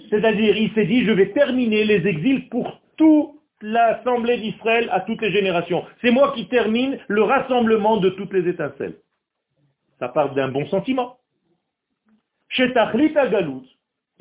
[0.10, 5.22] C'est-à-dire, il s'est dit, je vais terminer les exils pour toute l'assemblée d'Israël à toutes
[5.22, 5.86] les générations.
[6.02, 8.98] C'est moi qui termine le rassemblement de toutes les étincelles.
[10.00, 11.18] Ça part d'un bon sentiment.
[12.50, 13.64] Chez Tachlit Galout,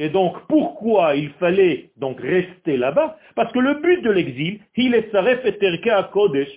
[0.02, 3.18] et donc, pourquoi il fallait donc rester là-bas?
[3.36, 6.48] Parce que le but de l'exil, il est à Kodesh,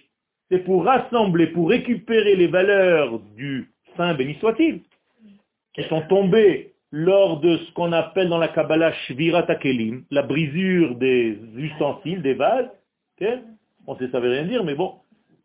[0.49, 4.79] c'est pour rassembler, pour récupérer les valeurs du Saint béni soit-il,
[5.73, 10.95] qui sont tombées lors de ce qu'on appelle dans la Kabbalah Shvirat Akelim, la brisure
[10.95, 12.69] des ustensiles, des vases.
[13.86, 14.93] On sait ça veut rien dire, mais bon,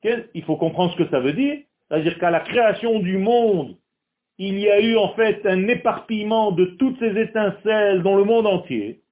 [0.04, 1.58] il faut comprendre ce que ça veut dire.
[1.88, 3.74] C'est-à-dire qu'à la création du monde,
[4.38, 8.46] il y a eu en fait un éparpillement de toutes ces étincelles dans le monde
[8.46, 9.02] entier.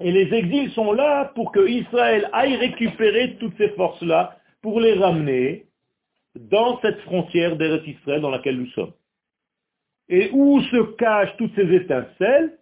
[0.00, 4.94] Et les exils sont là pour que Israël aille récupérer toutes ces forces-là pour les
[4.94, 5.66] ramener
[6.36, 8.92] dans cette frontière d'Eretz Israël dans laquelle nous sommes.
[10.08, 12.58] Et où se cachent toutes ces étincelles?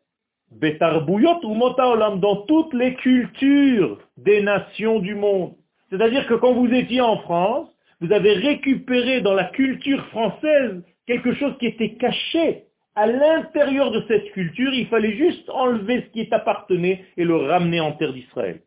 [0.50, 5.54] Betarbouyot ou Motaolam, dans toutes les cultures des nations du monde.
[5.90, 7.68] C'est-à-dire que quand vous étiez en France,
[8.00, 12.64] vous avez récupéré dans la culture française quelque chose qui était caché.
[12.94, 17.36] À l'intérieur de cette culture, il fallait juste enlever ce qui est appartenait et le
[17.36, 18.60] ramener en terre d'Israël.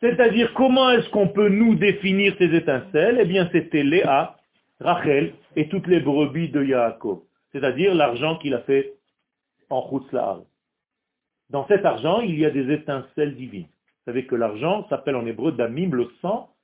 [0.00, 3.18] C'est-à-dire, comment est-ce qu'on peut nous définir ces étincelles?
[3.20, 4.36] Eh bien, c'était Léa,
[4.80, 7.20] Rachel et toutes les brebis de Yaakov.
[7.52, 8.94] C'est-à-dire l'argent qu'il a fait
[9.70, 10.42] en Chutzla'ar.
[11.50, 13.66] Dans cet argent, il y a des étincelles divines.
[13.66, 16.54] Vous savez que l'argent s'appelle en hébreu damim, le sang.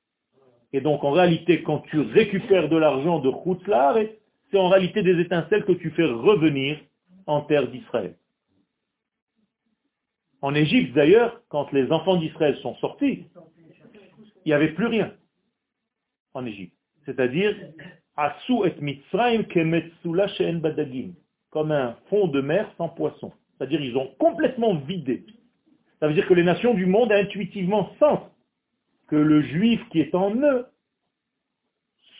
[0.72, 3.96] Et donc, en réalité, quand tu récupères de l'argent de Chutzla'ar,
[4.50, 6.78] c'est en réalité des étincelles que tu fais revenir
[7.26, 8.16] en terre d'Israël.
[10.42, 13.24] En Égypte, d'ailleurs, quand les enfants d'Israël sont sortis,
[14.44, 15.14] il n'y avait plus rien
[16.34, 16.76] en Égypte.
[17.06, 17.56] C'est-à-dire,
[18.18, 19.44] et Mitzrayim
[20.60, 21.14] badagim,
[21.50, 23.32] comme un fond de mer sans poisson.
[23.64, 25.24] C'est-à-dire, ils ont complètement vidé.
[25.98, 28.30] Ça veut dire que les nations du monde intuitivement sentent
[29.08, 30.66] que le juif qui est en eux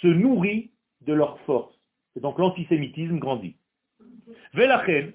[0.01, 0.71] se nourrit
[1.03, 1.75] de leur force.
[2.17, 3.57] Et donc l'antisémitisme grandit.
[4.55, 5.13] Velachen,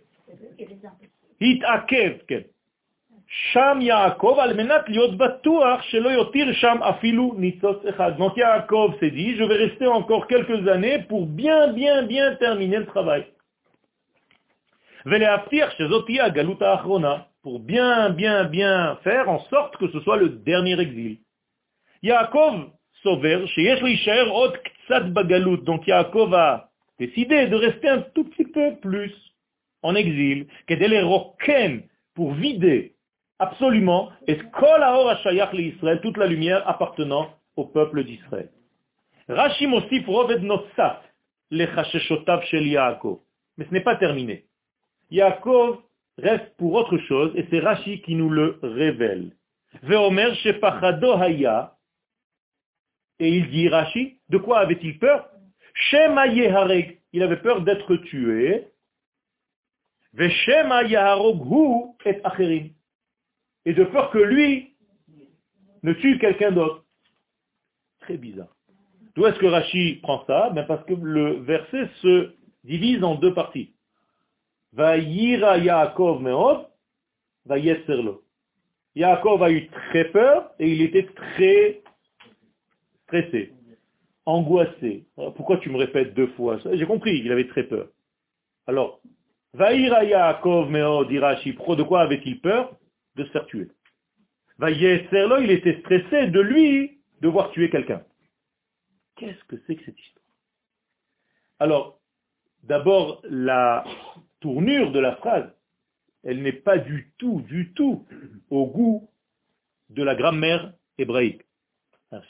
[1.39, 1.63] hit
[3.51, 8.17] Sham Yaakov al menat liot batuach shelo yotir sham afilu nitzot echad.
[8.17, 12.77] Donc Yaakov s'est dit, je vais rester encore quelques années pour bien, bien, bien terminer
[12.77, 13.25] le travail.
[17.41, 21.17] Pour bien, bien, bien faire en sorte que ce soit le dernier exil.
[22.03, 22.69] Yaakov
[23.01, 23.45] sover.
[25.63, 26.69] Donc Yaakov a
[26.99, 29.13] décidé de rester un tout petit peu plus
[29.81, 30.47] en exil.
[32.13, 32.93] Pour vider
[33.39, 34.11] Absolument.
[34.27, 38.49] Toute la lumière appartenant au peuple d'Israël.
[39.27, 41.01] Rashi Mosif Roved Notsat,
[41.51, 41.65] le
[42.45, 43.19] shel Yaakov.
[43.57, 44.48] Mais ce n'est pas terminé.
[45.11, 45.79] Yaakov
[46.17, 49.31] reste pour autre chose, et c'est Rashi qui nous le révèle.
[53.19, 55.29] Et il dit, Rashi, de quoi avait-il peur?
[55.73, 58.67] Shema Yehareg, il avait peur d'être tué.
[60.13, 60.95] Veshema et
[63.65, 64.73] et de peur que lui
[65.83, 66.83] ne tue quelqu'un d'autre.
[68.01, 68.55] Très bizarre.
[69.15, 70.49] D'où est-ce que Rashi prend ça?
[70.49, 73.73] Ben Parce que le verset se divise en deux parties.
[74.73, 76.67] Vayira Yaakov meod,
[77.45, 78.23] Vayetserlo.
[78.95, 81.81] Yaakov a eu très peur et il était très
[83.03, 83.53] stressé,
[84.25, 85.05] angoissé.
[85.15, 86.75] pourquoi tu me répètes deux fois ça?
[86.75, 87.87] J'ai compris, il avait très peur.
[88.67, 89.01] Alors,
[89.53, 92.77] Vaïra Yaakov meod, dit Rashi, de quoi avait-il peur?
[93.15, 93.67] De se faire tuer.
[94.61, 98.03] il était stressé de lui devoir tuer quelqu'un.
[99.15, 100.25] Qu'est-ce que c'est que cette histoire?
[101.59, 101.99] Alors,
[102.63, 103.83] d'abord, la
[104.39, 105.51] tournure de la phrase,
[106.23, 108.05] elle n'est pas du tout, du tout
[108.49, 109.09] au goût
[109.89, 111.43] de la grammaire hébraïque.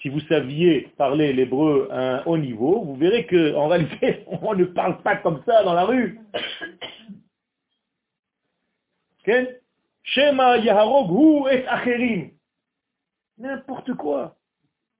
[0.01, 4.65] Si vous saviez parler l'hébreu à un haut niveau, vous verrez qu'en réalité, on ne
[4.65, 6.19] parle pas comme ça dans la rue.
[10.03, 12.31] Shema Yaharog Hu et Acherim.
[13.37, 14.35] N'importe quoi.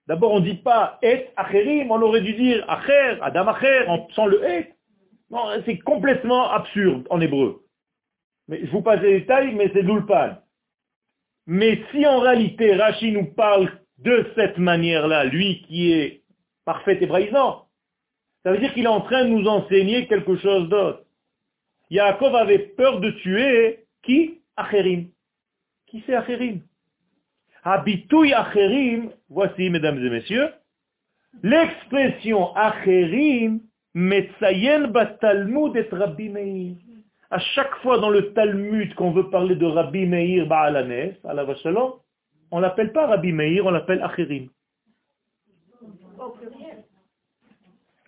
[0.07, 4.27] D'abord, on ne dit pas et Acherim, on aurait dû dire Acher, Adam Acher, sans
[4.27, 4.73] le et.
[5.29, 7.63] Non, c'est complètement absurde en hébreu.
[8.47, 10.37] Mais je vous passe les détails, mais c'est l'ulpan.
[11.45, 16.23] Mais si en réalité Rashi nous parle de cette manière-là, lui qui est
[16.65, 17.67] parfait hébraïsant,
[18.43, 21.03] ça veut dire qu'il est en train de nous enseigner quelque chose d'autre.
[21.89, 24.41] Yaakov avait peur de tuer qui?
[24.55, 25.09] Acherim.
[25.87, 26.61] Qui c'est Acherim?
[27.63, 30.49] Habitouille Acherim, voici, mesdames et messieurs,
[31.43, 33.59] l'expression Acherim,
[33.93, 36.75] Metzayen Batalmud et Rabbi Meir.
[37.31, 41.45] À chaque fois dans le Talmud qu'on veut parler de Rabbi Meir Baalanes, à la
[42.51, 44.49] on l'appelle pas Rabbi Meir, on l'appelle Acherim.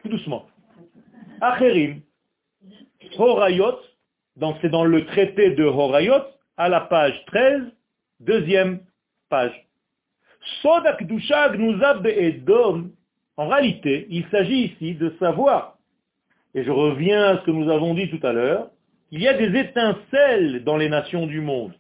[0.02, 0.48] Tout doucement.
[1.40, 2.02] Acherim,
[3.18, 3.80] Horayot,
[4.62, 6.24] c'est dans le traité de Horayot,
[6.58, 7.64] à la page 13,
[8.20, 8.80] deuxième
[9.30, 9.68] page.
[13.38, 15.71] En réalité, il s'agit ici de savoir
[16.54, 18.70] et je reviens à ce que nous avons dit tout à l'heure,
[19.12, 21.74] il y a des étincelles dans les nations du monde.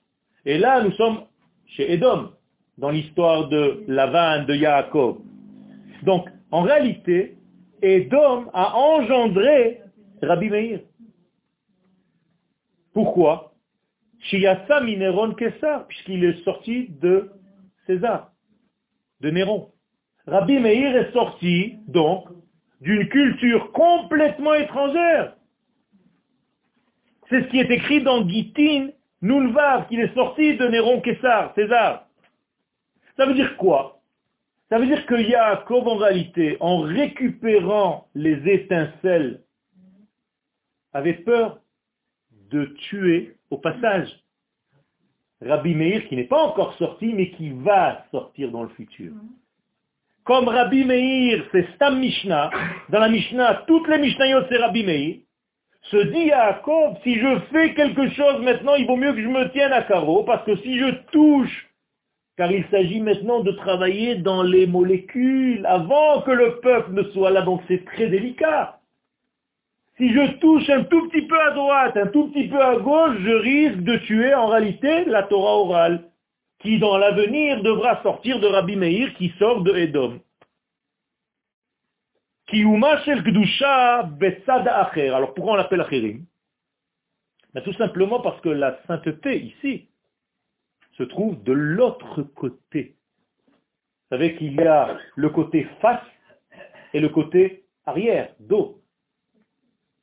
[0.45, 1.21] Et là, nous sommes
[1.65, 2.31] chez Edom,
[2.77, 5.19] dans l'histoire de Lavan, de Yaakov.
[6.03, 7.37] Donc, en réalité,
[7.81, 9.81] Edom a engendré
[10.21, 10.79] Rabbi Meir.
[12.93, 13.53] Pourquoi?
[14.19, 17.31] Shiasa Mineron Kessar, puisqu'il est sorti de
[17.87, 18.31] César,
[19.21, 19.69] de Néron.
[20.27, 22.27] Rabbi Meir est sorti, donc,
[22.81, 25.35] d'une culture complètement étrangère.
[27.29, 28.89] C'est ce qui est écrit dans Gitin
[29.21, 32.07] Nulvav, qu'il est sorti de Néron Kessar, César.
[33.15, 34.01] Ça veut dire quoi?
[34.69, 39.41] Ça veut dire que Yaakov, en réalité, en récupérant les étincelles,
[40.93, 41.61] avait peur
[42.49, 44.09] de tuer au passage
[45.41, 49.13] Rabbi Meir, qui n'est pas encore sorti, mais qui va sortir dans le futur.
[50.23, 52.51] Comme Rabbi Meir, c'est Stam Mishnah,
[52.89, 55.15] dans la Mishnah, toutes les Mishnayot, c'est Rabbi Meir,
[55.83, 59.49] se dit Yaakov, si je fais quelque chose maintenant, il vaut mieux que je me
[59.51, 61.67] tienne à carreau, parce que si je touche,
[62.37, 67.31] car il s'agit maintenant de travailler dans les molécules, avant que le peuple ne soit
[67.31, 68.77] là, donc c'est très délicat.
[69.97, 73.17] Si je touche un tout petit peu à droite, un tout petit peu à gauche,
[73.19, 76.10] je risque de tuer en réalité la Torah orale,
[76.61, 80.19] qui dans l'avenir devra sortir de Rabbi Meir, qui sort de Edom.
[85.09, 86.25] Alors pourquoi on l'appelle Acherim?
[87.53, 89.87] Ben, Tout simplement parce que la sainteté ici
[90.97, 92.95] se trouve de l'autre côté.
[93.47, 96.03] Vous savez qu'il y a le côté face
[96.93, 98.81] et le côté arrière, dos.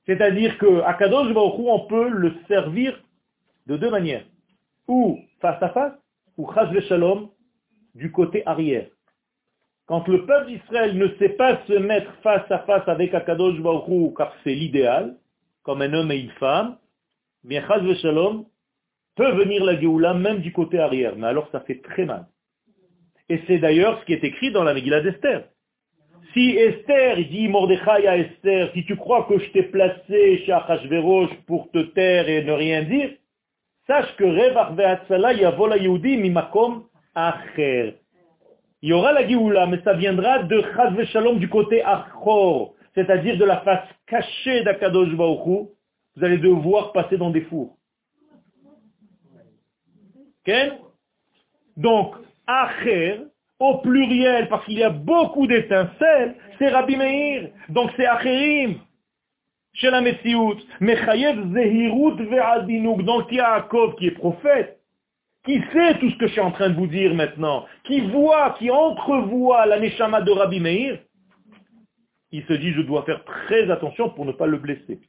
[0.07, 2.99] C'est-à-dire que Akadosh Baruch on peut le servir
[3.67, 4.25] de deux manières.
[4.87, 5.93] Ou face à face,
[6.39, 7.29] ou Chaz Shalom
[7.95, 8.87] du côté arrière.
[9.87, 14.15] Quand le peuple d'Israël ne sait pas se mettre face à face avec Akadosh Baruch
[14.17, 15.17] car c'est l'idéal,
[15.63, 16.79] comme un homme et une femme,
[17.43, 18.47] bien Chaz Shalom
[19.17, 22.27] peut venir la Géoula même du côté arrière, mais alors ça fait très mal.
[23.29, 25.49] Et c'est d'ailleurs ce qui est écrit dans la Megillah d'Esther.
[26.35, 31.35] Si Esther, dit Mordechai à Esther, si tu crois que je t'ai placé chez Achashverosh
[31.47, 33.11] pour te taire et ne rien dire,
[33.89, 37.97] sache que Rev Ve'atzala Yavola Yehudi Mimakom Acher.
[38.83, 43.37] Il y aura la Géoula, mais ça viendra de Chaz Shalom du côté Achor, c'est-à-dire
[43.37, 45.69] de la face cachée d'Akadosh Baruch
[46.17, 47.77] Vous allez devoir passer dans des fours.
[51.77, 52.15] Donc,
[52.47, 53.21] Acher,
[53.59, 57.51] au pluriel, parce qu'il y a beaucoup d'étincelles, c'est Rabbi Meir.
[57.69, 58.77] Donc c'est Acherim.
[59.79, 60.59] Chez la Messiout.
[60.81, 63.03] Mechayev Zehirut Ve'adinuk.
[63.03, 64.81] Donc Yaakov qui est prophète,
[65.45, 68.57] qui sait tout ce que je suis en train de vous dire maintenant, qui voit,
[68.59, 70.99] qui entrevoit la Neshama de Rabbi Meir,
[72.33, 75.01] il se dit je dois faire très attention pour ne pas le blesser.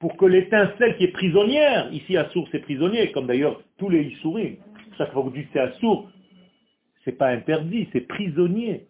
[0.00, 4.56] Pour que l'étincelle qui est prisonnière, ici source c'est prisonnier, comme d'ailleurs tous les Issourim,
[4.98, 6.10] chaque fois que vous dites c'est assourd,
[7.04, 8.88] c'est pas interdit, c'est prisonnier.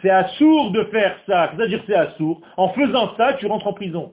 [0.00, 2.40] C'est assourd de faire ça, c'est-à-dire c'est assourd.
[2.56, 4.12] En faisant ça, tu rentres en prison,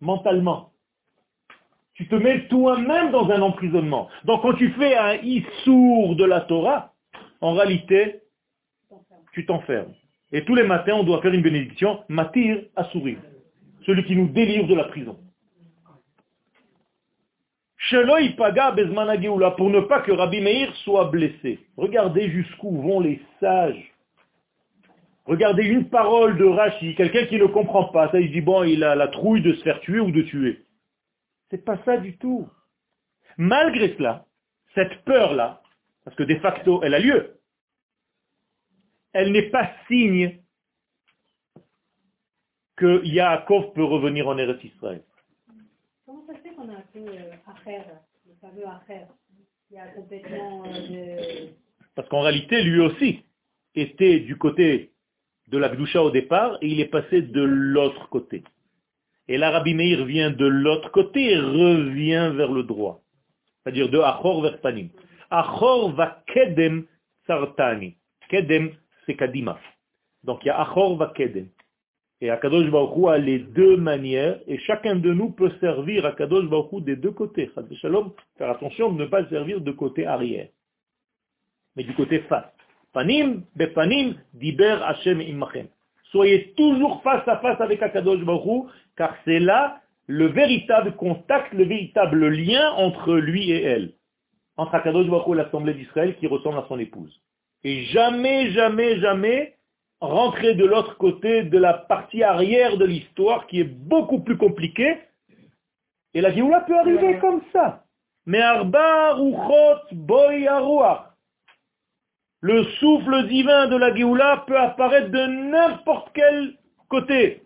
[0.00, 0.70] mentalement.
[1.94, 4.08] Tu te mets toi-même dans un emprisonnement.
[4.24, 6.94] Donc quand tu fais un issour de la Torah,
[7.42, 8.20] en réalité,
[9.32, 9.92] tu t'enfermes.
[10.32, 12.62] Et tous les matins, on doit faire une bénédiction, matir
[12.92, 13.18] sourire,
[13.84, 15.18] celui qui nous délivre de la prison
[19.56, 21.58] pour ne pas que Rabbi Meir soit blessé.
[21.76, 23.90] Regardez jusqu'où vont les sages.
[25.30, 28.10] Regardez une parole de Rashi, quelqu'un qui ne comprend pas.
[28.10, 30.66] Ça, il dit, bon, il a la trouille de se faire tuer ou de tuer.
[31.50, 32.48] C'est pas ça du tout.
[33.36, 34.26] Malgré cela,
[34.74, 35.62] cette peur-là,
[36.04, 37.38] parce que de facto, elle a lieu,
[39.12, 40.40] elle n'est pas signe
[42.74, 45.04] que Yaakov peut revenir en Eretz Israël.
[46.06, 47.30] Comment ça se fait qu'on a un peu euh,
[48.26, 49.06] le fameux Acher
[49.70, 51.46] Il y a complètement euh,
[51.94, 53.22] Parce qu'en réalité, lui aussi
[53.76, 54.90] était du côté
[55.50, 58.42] de la Gdusha au départ et il est passé de l'autre côté.
[59.28, 63.00] Et l'Arabie Meir vient de l'autre côté et revient vers le droit.
[63.62, 64.88] C'est-à-dire de Achor vers Panim.
[65.30, 66.84] Achor va Kedem
[67.26, 67.96] Sartani.
[68.28, 68.70] Kedem,
[69.06, 69.58] c'est Kadima.
[70.24, 71.48] Donc il y a Achor va Kedem.
[72.22, 76.84] Et Akadosh Baruch a les deux manières, et chacun de nous peut servir Akadosh Baruch
[76.84, 77.50] des deux côtés.
[78.36, 80.48] Faire attention de ne pas servir de côté arrière,
[81.76, 82.52] mais du côté face.
[82.92, 85.68] Panim, bepanim, diber Hashem imachem.
[86.10, 88.66] Soyez toujours face à face avec Akadosh Baruch
[88.96, 93.92] car c'est là le véritable contact, le véritable lien entre lui et elle.
[94.56, 97.20] Entre Akadosh Baruch et l'Assemblée d'Israël qui ressemble à son épouse.
[97.62, 99.54] Et jamais, jamais, jamais,
[100.00, 104.98] rentrer de l'autre côté de la partie arrière de l'histoire qui est beaucoup plus compliquée.
[106.14, 107.84] Et la Géoula peut arriver comme ça.
[108.26, 110.48] Mais Arba Ruchot Boy
[112.42, 116.56] Le souffle divin de la Géoula peut apparaître de n'importe quel
[116.88, 117.42] côté.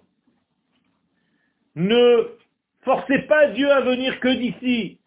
[1.75, 2.29] Ne
[2.83, 5.01] forcez pas Dieu à venir que d'ici.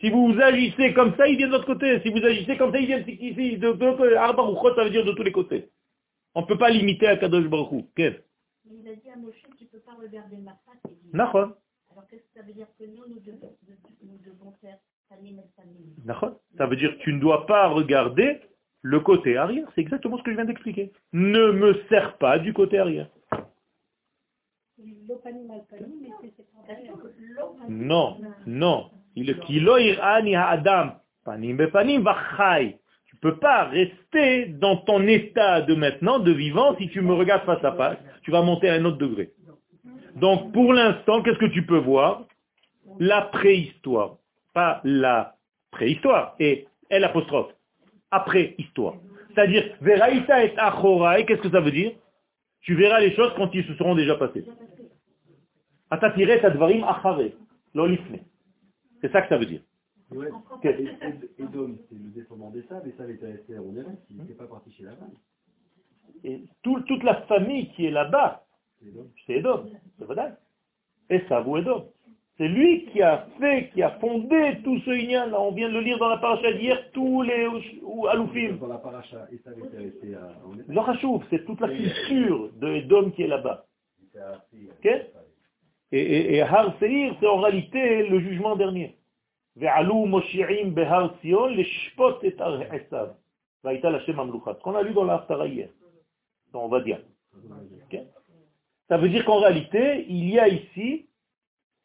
[0.00, 2.00] Si vous agissez comme ça, il vient de l'autre côté.
[2.02, 3.56] Si vous agissez comme ça, il vient d'ici.
[3.58, 5.70] De, de, Arba Ruchot, ça veut dire de tous les côtés.
[6.34, 7.86] On ne peut pas limiter à Kadosh Baruch.
[7.96, 10.92] Il a dit à Moshe, tu ne peux pas regarder ma face.
[11.14, 13.56] Alors qu'est-ce que ça veut dire que nous, nous devons,
[14.02, 14.78] nous devons faire?
[16.56, 18.40] Ça veut dire que tu ne dois pas regarder
[18.82, 19.66] le côté arrière.
[19.74, 20.92] C'est exactement ce que je viens d'expliquer.
[21.12, 23.08] Ne me sers pas du côté arrière.
[27.68, 28.90] Non, non.
[29.16, 30.92] Il adam.
[31.24, 32.78] Panim bepanim vachai
[33.24, 37.64] peux pas rester dans ton état de maintenant, de vivant, si tu me regardes face
[37.64, 39.30] à face, tu vas monter à un autre degré.
[40.16, 42.26] Donc pour l'instant, qu'est-ce que tu peux voir?
[43.00, 44.16] La préhistoire,
[44.54, 45.36] pas la
[45.70, 47.52] préhistoire, et elle apostrophe,
[48.10, 48.94] après histoire.
[49.34, 51.92] C'est-à-dire, Veraïta et Achorai, qu'est-ce que ça veut dire?
[52.60, 54.46] Tu verras les choses quand ils se seront déjà passées.
[55.90, 56.00] C'est
[59.12, 59.60] ça que ça veut dire.
[60.10, 60.28] Ouais.
[61.38, 64.46] Edom, c'est le descendant des sables, et ça était resté en Eretz, il n'était pas
[64.46, 65.10] parti chez Laban.
[66.22, 68.44] Et tout, toute la famille qui est là-bas,
[69.26, 70.34] c'est Edom, c'est vrai.
[71.10, 71.90] Et ça, vous Edom.
[72.36, 75.40] C'est lui qui a fait, qui a fondé tout ce ignan là.
[75.40, 77.46] On vient de le lire dans la paracha d'hier, tous les
[77.82, 78.56] ou, aloufim.
[78.56, 79.28] Dans la paracha,
[81.30, 83.66] c'est toute la culture de Edom qui est là-bas.
[84.78, 85.02] Okay?
[85.92, 88.96] Et, et, et Har Seir, c'est en réalité le jugement dernier.
[89.56, 89.62] On
[94.74, 95.68] a lu dans l'Aftara hier.
[96.52, 97.00] On va dire.
[98.88, 101.06] Ça veut dire qu'en réalité, il y a ici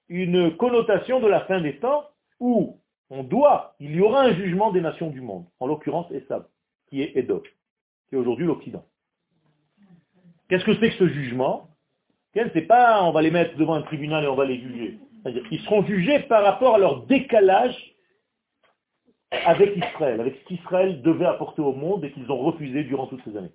[0.09, 2.79] une connotation de la fin des temps où
[3.09, 6.45] on doit, il y aura un jugement des nations du monde, en l'occurrence Esav,
[6.87, 7.41] qui est Edom,
[8.07, 8.85] qui est aujourd'hui l'Occident.
[10.47, 11.69] Qu'est-ce que c'est que ce jugement?
[12.33, 14.97] C'est pas on va les mettre devant un tribunal et on va les juger.
[15.49, 17.75] Qu'ils seront jugés par rapport à leur décalage
[19.45, 23.23] avec Israël, avec ce qu'Israël devait apporter au monde et qu'ils ont refusé durant toutes
[23.25, 23.51] ces années.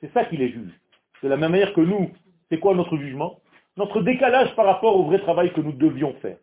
[0.00, 0.72] C'est ça qui les juge.
[1.22, 2.10] De la même manière que nous,
[2.48, 3.40] c'est quoi notre jugement?
[3.76, 6.38] Notre décalage par rapport au vrai travail que nous devions faire.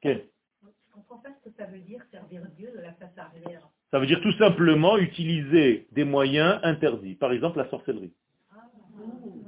[0.00, 0.26] Quel
[0.62, 3.68] Je comprends pas ce que ça veut dire servir Dieu de la face arrière.
[3.90, 7.14] Ça veut dire tout simplement utiliser des moyens interdits.
[7.14, 8.12] Par exemple, la sorcellerie.
[8.52, 8.56] Ah.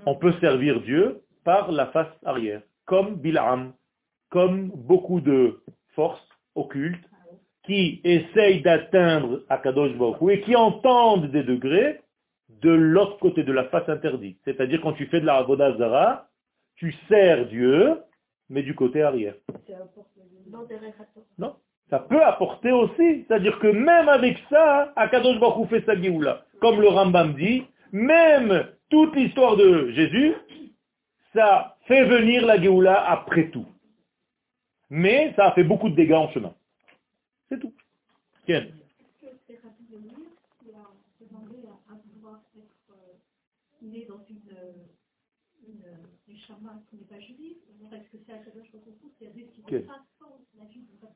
[0.07, 3.73] On peut servir Dieu par la face arrière comme Bilam,
[4.31, 5.61] comme beaucoup de
[5.95, 7.05] forces occultes
[7.65, 12.01] qui essayent d'atteindre Akadosh Baruch et qui entendent des degrés
[12.49, 14.39] de l'autre côté de la face interdite.
[14.45, 15.45] C'est-à-dire quand tu fais de la
[15.77, 16.29] Zara,
[16.77, 18.03] tu sers Dieu,
[18.49, 19.35] mais du côté arrière.
[21.39, 21.57] Non,
[21.91, 23.24] ça peut apporter aussi.
[23.27, 26.45] C'est-à-dire que même avec ça, Akadosh Baruch fait sa Géoula.
[26.61, 30.35] Comme le Rambam dit, même toute l'histoire de Jésus,
[31.35, 33.66] ça fait venir la Géoula après tout.
[34.91, 36.55] Mais ça a fait beaucoup de dégâts en chemin.
[37.49, 37.72] C'est tout.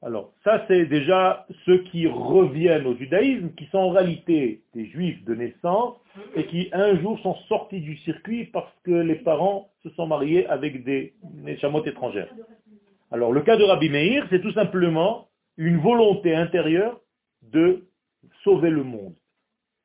[0.03, 5.25] Alors, ça c'est déjà ceux qui reviennent au judaïsme, qui sont en réalité des juifs
[5.25, 5.97] de naissance
[6.37, 10.47] et qui un jour sont sortis du circuit parce que les parents se sont mariés
[10.47, 11.15] avec des
[11.61, 12.33] chamottes étrangères.
[13.11, 17.01] Alors, le cas de Rabbi Meir, c'est tout simplement une volonté intérieure
[17.43, 17.89] de
[18.45, 19.15] sauver le monde.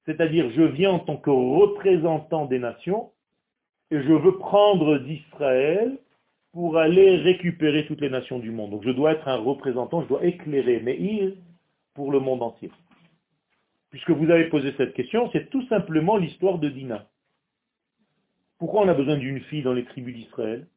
[0.06, 3.12] C'est-à-dire, je viens en tant que représentant des nations
[3.92, 5.98] et je veux prendre d'Israël
[6.52, 8.72] pour aller récupérer toutes les nations du monde.
[8.72, 11.34] Donc je dois être un représentant, je dois éclairer Meir
[11.94, 12.72] pour le monde entier.
[13.90, 17.08] Puisque vous avez posé cette question, c'est tout simplement l'histoire de Dina.
[18.58, 20.68] Pourquoi on a besoin d'une fille dans les tribus d'Israël?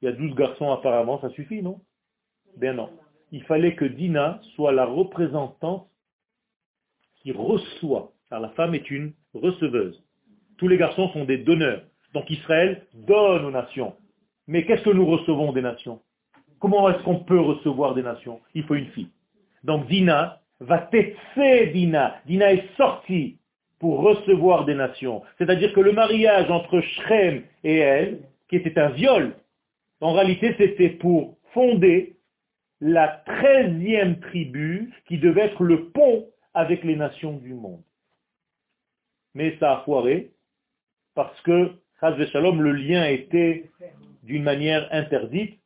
[0.00, 1.80] Il y a douze garçons apparemment, ça suffit, non?
[2.56, 2.90] Bien non.
[3.30, 5.88] Il fallait que Dina soit la représentante
[7.16, 10.02] qui reçoit, car la femme est une receveuse.
[10.58, 11.84] Tous les garçons sont des donneurs.
[12.14, 13.94] Donc Israël donne aux nations.
[14.46, 16.00] Mais qu'est-ce que nous recevons des nations?
[16.58, 18.40] Comment est-ce qu'on peut recevoir des nations?
[18.54, 19.10] Il faut une fille.
[19.64, 22.16] Donc Dina va tesser Dina.
[22.26, 23.38] Dina est sortie
[23.78, 25.22] pour recevoir des nations.
[25.38, 29.34] C'est-à-dire que le mariage entre Shrem et elle, qui était un viol,
[30.00, 32.16] en réalité c'était pour fonder
[32.80, 37.82] la treizième tribu qui devait être le pont avec les nations du monde.
[39.34, 40.32] Mais ça a foiré,
[41.14, 41.72] parce que,
[42.32, 43.70] Shalom, le lien était
[44.24, 45.60] d'une manière interdite,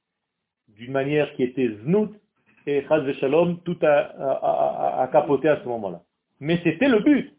[0.68, 2.14] d'une manière qui était znout,
[2.66, 2.84] et
[3.20, 6.03] Shalom, tout a capoté à ce moment-là.
[6.41, 7.32] Mais c'était le but.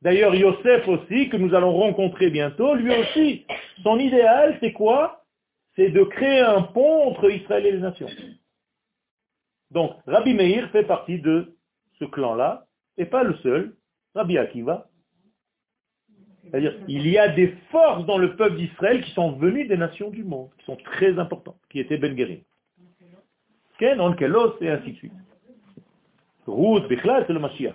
[0.00, 3.44] D'ailleurs, Yosef aussi, que nous allons rencontrer bientôt, lui aussi,
[3.82, 5.24] son idéal, c'est quoi?
[5.76, 8.08] C'est de créer un pont entre Israël et les nations.
[9.70, 11.56] Donc, Rabbi Meir fait partie de
[11.98, 12.66] ce clan-là,
[12.96, 13.76] et pas le seul,
[14.14, 14.89] Rabbi Akiva.
[16.50, 20.10] C'est-à-dire, il y a des forces dans le peuple d'Israël qui sont venues des nations
[20.10, 22.40] du monde, qui sont très importantes, qui étaient Ben Gerim.
[23.78, 25.12] Ken, Onkelos, et ainsi de suite.
[26.46, 27.74] Ruth, Bechla, c'est le Mashiach.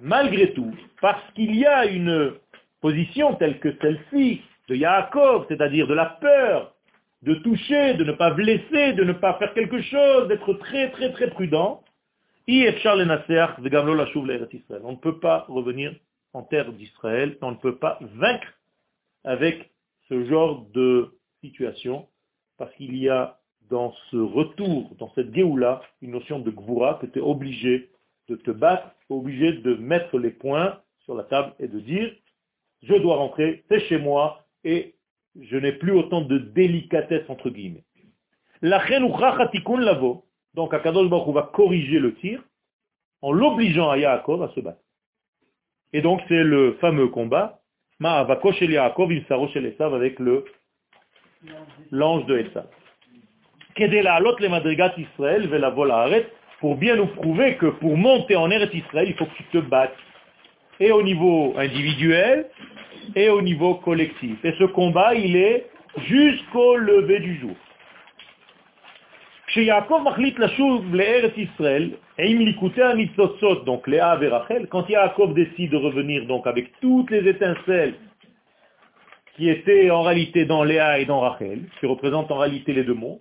[0.00, 2.34] Malgré tout, parce qu'il y a une
[2.80, 6.74] position telle que celle-ci de Yaakov, c'est-à-dire de la peur,
[7.22, 11.10] de toucher, de ne pas blesser, de ne pas faire quelque chose, d'être très très
[11.12, 11.82] très prudent,
[14.84, 15.94] on ne peut pas revenir
[16.32, 18.52] en terre d'Israël, on ne peut pas vaincre
[19.24, 19.70] avec
[20.08, 22.06] ce genre de situation,
[22.58, 23.38] parce qu'il y a
[23.68, 27.90] dans ce retour, dans cette Géoula, une notion de Gvoura, que tu es obligé
[28.28, 32.12] de te battre, obligé de mettre les points sur la table et de dire,
[32.82, 34.94] je dois rentrer, c'est chez moi, et
[35.40, 37.84] je n'ai plus autant de délicatesse, entre guillemets.
[40.56, 42.42] Donc Akadosh Baruch va corriger le tir,
[43.22, 44.80] en l'obligeant à Yaakov à se battre.
[45.92, 47.60] Et donc c'est le fameux combat,
[47.98, 50.44] Ma va cocher Yaakov, il s'arroche Esav avec le
[51.90, 52.66] l'ange de Esav
[56.60, 59.58] pour bien nous prouver que pour monter en Eretz Israël, il faut que tu te
[59.58, 59.94] battes.
[60.80, 62.48] Et au niveau individuel,
[63.14, 64.42] et au niveau collectif.
[64.44, 65.66] Et ce combat, il est
[66.06, 67.54] jusqu'au lever du jour.
[73.64, 77.94] Donc Léa et Rachel, quand Yaakov décide de revenir avec toutes les étincelles
[79.36, 82.94] qui étaient en réalité dans Léa et dans Rachel, qui représentent en réalité les deux
[82.94, 83.20] mondes,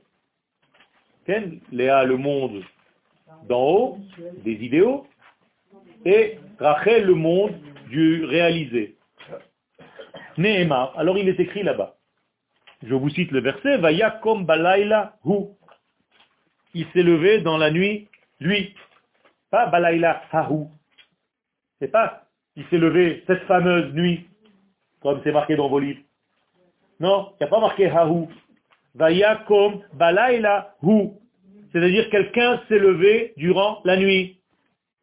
[1.71, 2.63] Léa, le monde
[3.47, 3.97] d'en haut,
[4.43, 5.05] des idéaux,
[6.05, 7.53] et Rachel, le monde
[7.89, 8.95] du réalisé.
[10.37, 11.95] Nehemar, alors il est écrit là-bas.
[12.83, 15.45] Je vous cite le verset, Vaya kom balayla hu.
[16.75, 18.09] Il s'est levé dans la nuit,
[18.41, 18.75] lui.
[19.49, 20.65] Pas balayla hahu.
[21.79, 24.27] C'est pas, il s'est levé cette fameuse nuit,
[25.01, 26.01] comme c'est marqué dans vos livres.
[26.99, 28.27] Non, il n'y a pas marqué hahu.
[28.93, 31.11] Vayakom balayla hu.
[31.71, 34.41] C'est-à-dire quelqu'un s'est levé durant la nuit.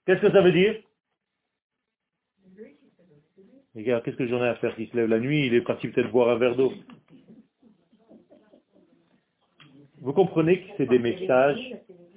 [0.05, 0.77] Qu'est-ce que ça veut dire?
[3.75, 5.47] Les gars, qu'est-ce que j'en ai à faire s'il se lève la nuit?
[5.47, 6.75] Il est parti peut-être boire un verre d'eau.
[10.03, 11.61] Vous comprenez que c'est des messages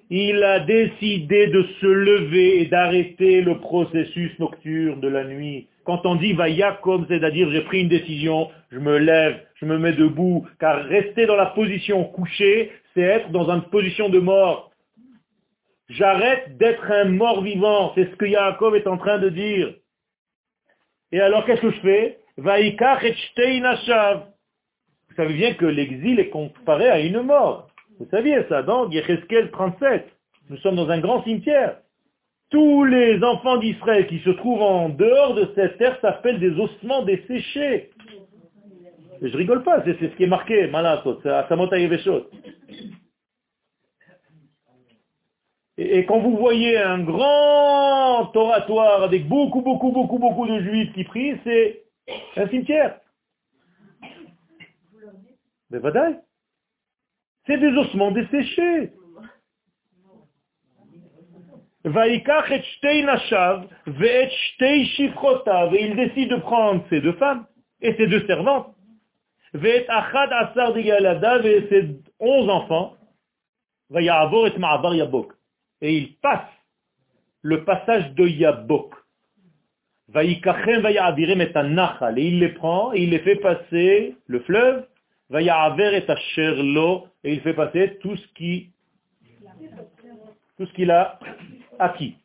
[0.09, 5.67] Il a décidé de se lever et d'arrêter le processus nocturne de la nuit.
[5.83, 6.35] Quand on dit
[6.81, 11.27] comme c'est-à-dire j'ai pris une décision, je me lève, je me mets debout, car rester
[11.27, 14.71] dans la position couchée, c'est être dans une position de mort.
[15.87, 19.75] J'arrête d'être un mort vivant, c'est ce que Yaakov est en train de dire.
[21.11, 22.17] Et alors qu'est-ce que je fais?
[22.37, 22.45] Vous
[25.15, 27.69] savez bien que l'exil est comparé à une mort.
[27.99, 30.07] Vous saviez ça, dans Yecheskel 37.
[30.49, 31.77] Nous sommes dans un grand cimetière.
[32.49, 37.03] Tous les enfants d'Israël qui se trouvent en dehors de cette terre s'appellent des ossements
[37.03, 37.89] desséchés.
[39.21, 41.47] Je rigole pas, c'est ce qui est marqué, Malasot, c'est à
[45.77, 50.93] et, et quand vous voyez un grand oratoire avec beaucoup, beaucoup, beaucoup, beaucoup de juifs
[50.93, 51.83] qui prient, c'est
[52.37, 52.99] un cimetière.
[55.69, 55.79] Mais
[57.47, 58.91] C'est des ossements desséchés.
[61.85, 61.89] Et
[65.81, 67.45] il décide de prendre ces deux femmes
[67.81, 68.73] et ces deux servantes.
[69.53, 69.59] Et
[71.69, 71.89] ses
[72.19, 72.95] onze enfants.
[75.81, 76.49] Et il passe
[77.43, 78.95] le passage de Yabok.
[80.15, 80.39] Et
[82.17, 84.87] il les prend et il les fait passer le fleuve.
[87.23, 88.69] Et il fait passer tout ce qui
[90.57, 91.19] tout ce qu'il a
[91.79, 92.15] acquis.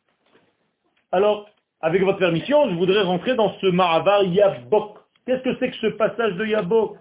[1.11, 1.49] Alors,
[1.81, 4.99] avec votre permission, je voudrais rentrer dans ce Ma'avar Yabok.
[5.25, 6.97] Qu'est-ce que c'est que ce passage de Yabok?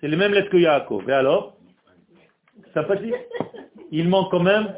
[0.00, 1.08] C'est les mêmes lettres que Yaakov.
[1.08, 1.56] Et alors?
[2.74, 3.14] Sympathique
[3.90, 4.74] Il manque quand même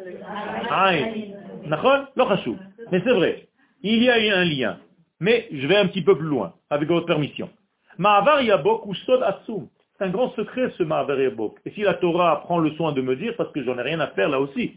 [2.92, 3.48] Mais c'est vrai.
[3.82, 4.78] Il y a un lien.
[5.20, 7.50] Mais je vais un petit peu plus loin, avec votre permission.
[7.98, 9.68] Ma'avar Yabok ou Sod Atsum.
[9.96, 11.58] C'est un grand secret ce Ma'avar Yabok.
[11.66, 14.00] Et si la Torah prend le soin de me dire, parce que j'en ai rien
[14.00, 14.76] à faire là aussi,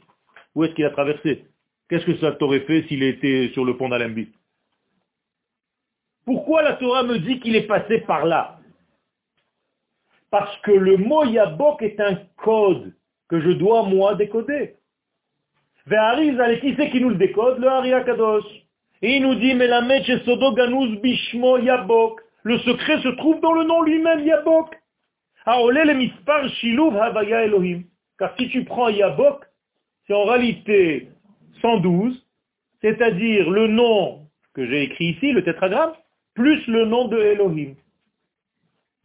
[0.56, 1.46] où est-ce qu'il a traversé?
[1.88, 4.30] Qu'est-ce que ça t'aurait fait s'il était sur le pont d'Alembi?
[6.26, 8.60] Pourquoi la Torah me dit qu'il est passé par là?
[10.32, 12.94] Parce que le mot Yabok est un code
[13.30, 14.76] que je dois moi décoder.
[15.86, 17.60] Ve'ariz, qui c'est qui nous le décode?
[17.60, 18.46] Le Hari Kadosh.
[19.02, 19.54] Et il nous dit,
[20.26, 20.54] Sodo
[21.02, 22.22] Bishmo Yabok.
[22.44, 24.76] Le secret se trouve dans le nom lui-même, Yabok.
[27.44, 27.84] Elohim.
[28.18, 29.46] Car si tu prends Yabok,
[30.06, 31.10] c'est en réalité
[31.62, 32.28] 112,
[32.82, 35.94] c'est-à-dire le nom que j'ai écrit ici, le tétragramme,
[36.34, 37.76] plus le nom de Elohim.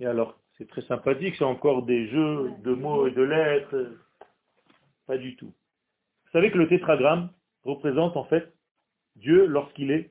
[0.01, 3.93] Et alors, c'est très sympathique, c'est encore des jeux de mots et de lettres.
[5.07, 5.47] Pas du tout.
[6.25, 7.31] Vous savez que le tétragramme
[7.65, 8.53] représente en fait
[9.17, 10.11] Dieu lorsqu'il est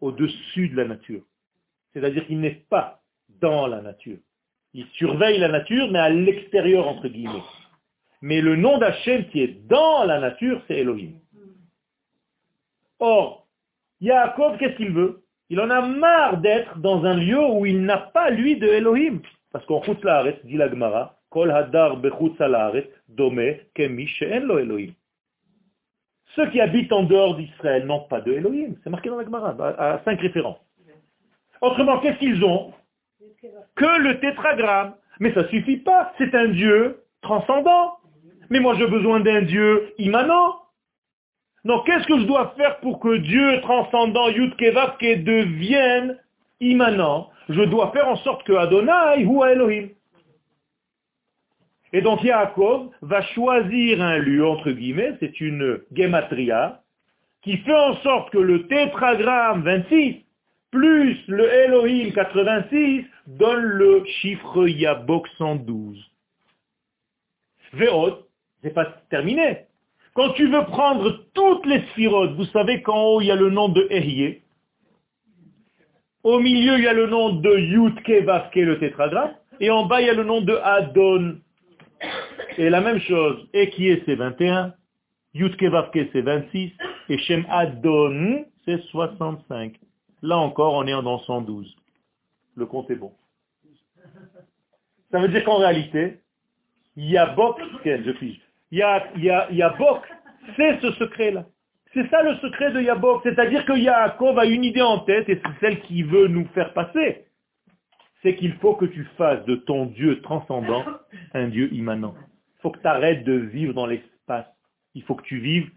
[0.00, 1.22] au-dessus de la nature.
[1.92, 3.00] C'est-à-dire qu'il n'est pas
[3.40, 4.18] dans la nature.
[4.74, 7.42] Il surveille la nature, mais à l'extérieur, entre guillemets.
[8.20, 11.12] Mais le nom d'Hachem qui est dans la nature, c'est Elohim.
[12.98, 13.46] Or,
[14.00, 15.22] Yaakov, qu'est-ce qu'il veut?
[15.50, 19.20] Il en a marre d'être dans un lieu où il n'a pas, lui, de Elohim.
[19.52, 20.04] Parce qu'en Chutz
[20.44, 24.08] dit la Gemara, Kol hadar dome kemi
[24.42, 24.92] lo Elohim.
[26.34, 28.76] Ceux qui habitent en dehors d'Israël n'ont pas de Elohim.
[28.82, 30.58] C'est marqué dans la Gemara, à cinq références.
[31.60, 32.72] Autrement, qu'est-ce qu'ils ont
[33.76, 34.94] Que le tétragramme.
[35.20, 36.12] Mais ça suffit pas.
[36.18, 37.98] C'est un Dieu transcendant.
[38.50, 40.56] Mais moi, j'ai besoin d'un Dieu immanent.
[41.64, 46.18] Donc, qu'est-ce que je dois faire pour que Dieu transcendant Yudkevavke devienne
[46.60, 47.30] immanent?
[47.48, 49.88] Je dois faire en sorte que Adonai ou Elohim.
[51.92, 56.82] Et donc Yaakov va choisir un lieu, entre guillemets, c'est une gematria,
[57.42, 60.24] qui fait en sorte que le tétragramme 26
[60.70, 65.98] plus le Elohim 86 donne le chiffre Yabok 112.
[67.74, 68.26] Ve'ot,
[68.62, 69.66] c'est pas terminé.
[70.14, 73.50] Quand tu veux prendre toutes les sphirotes, vous savez qu'en haut il y a le
[73.50, 74.42] nom de Ehyeh,
[76.24, 80.00] au milieu il y a le nom de Yutke Vavke le tétragramme, et en bas
[80.00, 81.38] il y a le nom de Adon.
[82.56, 84.74] Et la même chose, Ekie c'est 21,
[85.34, 86.72] Yutke Vavke c'est 26,
[87.10, 89.74] et Shem Adon c'est 65.
[90.22, 91.76] Là encore, on est dans 112.
[92.56, 93.12] Le compte est bon.
[95.10, 96.20] Ça veut dire qu'en réalité,
[96.96, 98.34] Yabok, je
[98.70, 100.02] Yabok,
[100.56, 101.46] c'est ce secret-là.
[101.94, 103.22] C'est ça le secret de Yabok.
[103.22, 106.74] C'est-à-dire que Yaakov a une idée en tête, et c'est celle qui veut nous faire
[106.74, 107.24] passer.
[108.22, 110.84] C'est qu'il faut que tu fasses de ton Dieu transcendant
[111.32, 112.14] un Dieu immanent.
[112.58, 114.46] Il faut que tu arrêtes de vivre dans l'espace.
[114.94, 115.70] Il faut que tu vives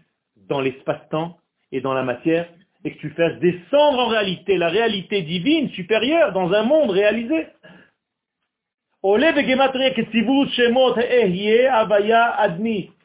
[0.48, 1.38] dans l'espace-temps
[1.70, 2.48] et dans la matière
[2.84, 7.46] et que tu fasses descendre en réalité la réalité divine supérieure dans un monde réalisé.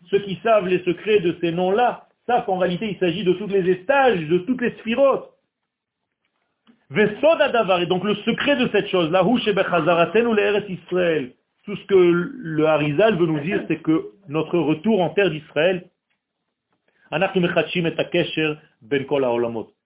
[0.09, 3.47] Ceux qui savent les secrets de ces noms-là savent qu'en réalité il s'agit de tous
[3.47, 5.31] les étages, de toutes les sphirotes.
[6.89, 9.23] Et donc le secret de cette chose-là,
[11.65, 15.89] tout ce que le Harizal veut nous dire, c'est que notre retour en terre d'Israël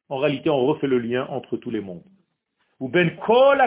[0.09, 2.03] en réalité, on refait le lien entre tous les mondes.
[2.80, 3.61] Ou ben kol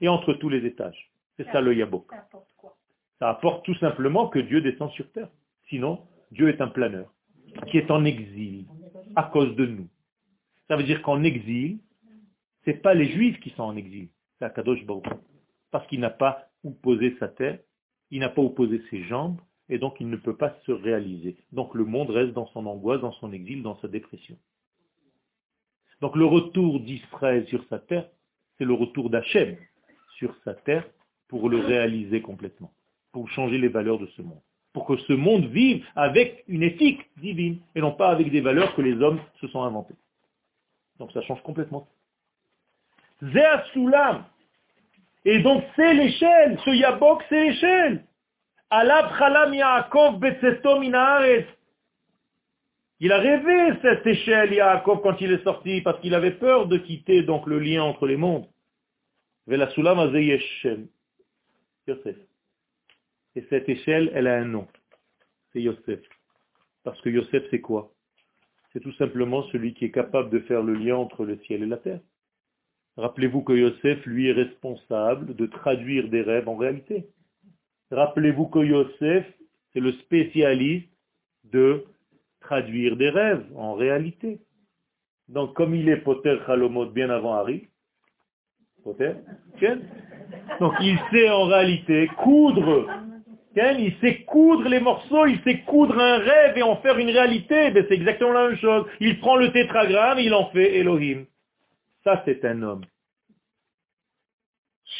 [0.00, 1.10] et entre tous les étages.
[1.36, 2.10] C'est ça le yabok.
[3.18, 5.28] Ça apporte tout simplement que Dieu descend sur terre.
[5.68, 7.12] Sinon, Dieu est un planeur
[7.70, 8.66] qui est en exil
[9.16, 9.88] à cause de nous.
[10.68, 11.78] Ça veut dire qu'en exil,
[12.64, 14.08] ce n'est pas les juifs qui sont en exil,
[14.38, 15.04] c'est Akadosh Baruch.
[15.70, 17.58] Parce qu'il n'a pas opposé sa terre,
[18.10, 21.36] il n'a pas opposé ses jambes, et donc il ne peut pas se réaliser.
[21.52, 24.36] Donc le monde reste dans son angoisse, dans son exil, dans sa dépression.
[26.00, 28.08] Donc le retour d'Israël sur sa terre,
[28.58, 29.56] c'est le retour d'Hachem
[30.18, 30.86] sur sa terre
[31.28, 32.72] pour le réaliser complètement,
[33.12, 34.40] pour changer les valeurs de ce monde,
[34.72, 38.74] pour que ce monde vive avec une éthique divine et non pas avec des valeurs
[38.74, 39.96] que les hommes se sont inventées.
[40.98, 41.88] Donc ça change complètement.
[43.22, 44.24] Zéasulam.
[45.24, 48.04] Et donc c'est l'échelle, ce Yabok c'est l'échelle.
[53.00, 56.78] Il a rêvé cette échelle, Yaakov, quand il est sorti, parce qu'il avait peur de
[56.78, 58.46] quitter donc le lien entre les mondes.
[61.86, 62.16] Yosef.
[63.36, 64.66] Et cette échelle, elle a un nom.
[65.52, 66.00] C'est Yosef.
[66.82, 67.92] Parce que Yosef, c'est quoi?
[68.72, 71.66] C'est tout simplement celui qui est capable de faire le lien entre le ciel et
[71.66, 72.00] la terre.
[72.96, 77.06] Rappelez-vous que Yosef, lui, est responsable de traduire des rêves en réalité.
[77.94, 79.24] Rappelez-vous que Yosef,
[79.72, 80.88] c'est le spécialiste
[81.44, 81.84] de
[82.40, 84.40] traduire des rêves en réalité.
[85.28, 87.68] Donc, comme il est Poter Chalomot bien avant Harry,
[88.82, 89.12] Poter,
[90.60, 92.86] donc il sait en réalité coudre,
[93.56, 97.72] il sait coudre les morceaux, il sait coudre un rêve et en faire une réalité.
[97.72, 98.84] c'est exactement la même chose.
[99.00, 101.24] Il prend le tétragramme, il en fait Elohim.
[102.02, 102.84] Ça, c'est un homme.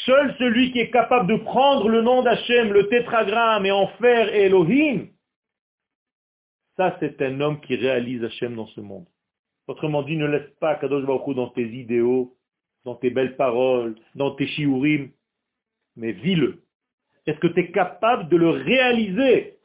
[0.05, 4.33] Seul celui qui est capable de prendre le nom d'Hachem, le tétragramme, et en faire
[4.33, 5.07] Elohim,
[6.77, 9.07] ça c'est un homme qui réalise Hachem dans ce monde.
[9.67, 12.37] Autrement dit, ne laisse pas Kadosh Baruch dans tes idéaux,
[12.83, 15.09] dans tes belles paroles, dans tes shiurim,
[15.95, 16.61] mais vis-le.
[17.25, 19.57] Est-ce que tu es capable de le réaliser?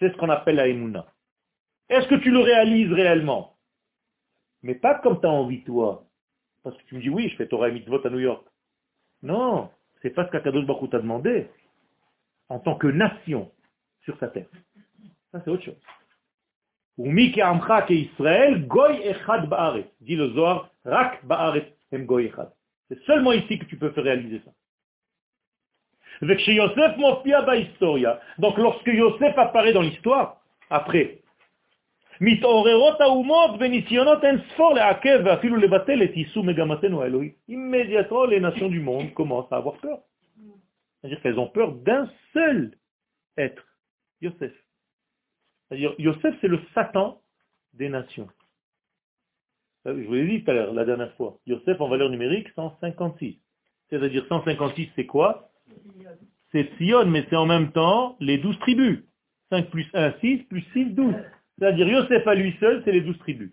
[0.00, 1.06] C'est ce qu'on appelle la Emouna.
[1.88, 3.56] Est-ce que tu le réalises réellement?
[4.62, 6.04] Mais pas comme tu as envie toi.
[6.64, 8.44] Parce que tu me dis, oui, je fais Torah et Mitzvot à New York.
[9.22, 9.70] Non,
[10.02, 11.48] c'est pas ce qu'Akadosh Baruch t'a demandé
[12.48, 13.50] en tant que nation
[14.04, 14.46] sur sa terre.
[15.32, 15.80] Ça, c'est autre chose.
[16.98, 19.48] Israël, goy echad.
[20.00, 22.50] Dit le Zohar, rak ba'aret em goy echad.
[22.88, 24.52] C'est seulement ici que tu peux faire réaliser ça.
[28.38, 30.40] Donc lorsque Yosef apparaît dans l'histoire,
[30.70, 31.18] après,
[37.48, 39.98] immédiatement les nations du monde commencent à avoir peur.
[41.00, 42.72] C'est-à-dire qu'elles ont peur d'un seul
[43.36, 43.62] être,
[44.20, 44.52] Yosef.
[45.68, 47.20] C'est-à-dire Yosef c'est le Satan
[47.74, 48.28] des nations.
[49.84, 51.38] Je vous l'ai dit tout à l'heure, la dernière fois.
[51.46, 53.38] Yosef en valeur numérique, 156.
[53.90, 55.50] C'est-à-dire 156 c'est quoi?
[56.50, 59.04] C'est Sion, mais c'est en même temps les douze tribus.
[59.50, 61.14] 5 plus 1, 6, plus 6, 12.
[61.58, 63.52] C'est-à-dire Yosef à lui seul, c'est les douze tribus.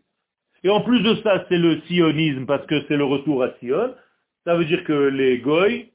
[0.64, 3.96] Et en plus de ça, c'est le sionisme parce que c'est le retour à Sion.
[4.46, 5.92] Ça veut dire que les goy,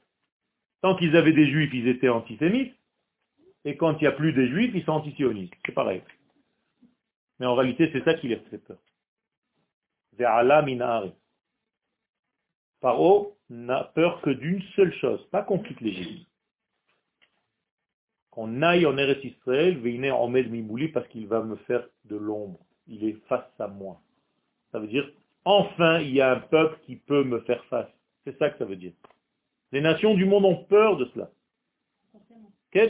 [0.81, 2.75] tant qu'ils avaient des juifs, ils étaient antisémites.
[3.65, 5.53] Et quand il n'y a plus des juifs, ils sont antisionistes.
[5.65, 6.01] C'est pareil.
[7.39, 8.77] Mais en réalité, c'est ça qui les fait peur.
[12.81, 16.28] Paro n'a peur que d'une seule chose, pas qu'on quitte l'Égypte.
[18.39, 19.77] Qu'on aille en Eretz Israël,
[20.13, 22.57] en Omed Mibouli, parce qu'il va me faire de l'ombre.
[22.87, 23.99] Il est face à moi.
[24.71, 25.11] Ça veut dire,
[25.43, 27.89] enfin, il y a un peuple qui peut me faire face.
[28.23, 28.93] C'est ça que ça veut dire.
[29.73, 31.29] Les nations du monde ont peur de cela.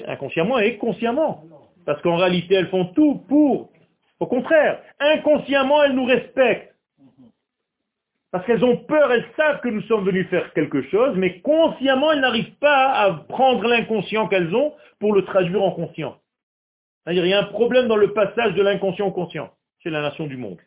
[0.05, 1.43] Inconsciemment et consciemment.
[1.83, 3.71] Parce qu'en réalité, elles font tout pour.
[4.19, 6.68] Au contraire, inconsciemment, elles nous respectent.
[8.31, 12.11] Parce qu'elles ont peur, elles savent que nous sommes venus faire quelque chose, mais consciemment,
[12.11, 16.19] elles n'arrivent pas à prendre l'inconscient qu'elles ont pour le traduire en conscient.
[17.03, 20.01] C'est-à-dire, il y a un problème dans le passage de l'inconscient au conscient chez la
[20.01, 20.59] nation du monde.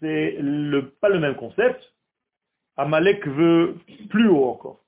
[0.00, 1.94] C'est le, pas le même concept.
[2.76, 3.76] Amalek veut
[4.10, 4.80] plus haut encore.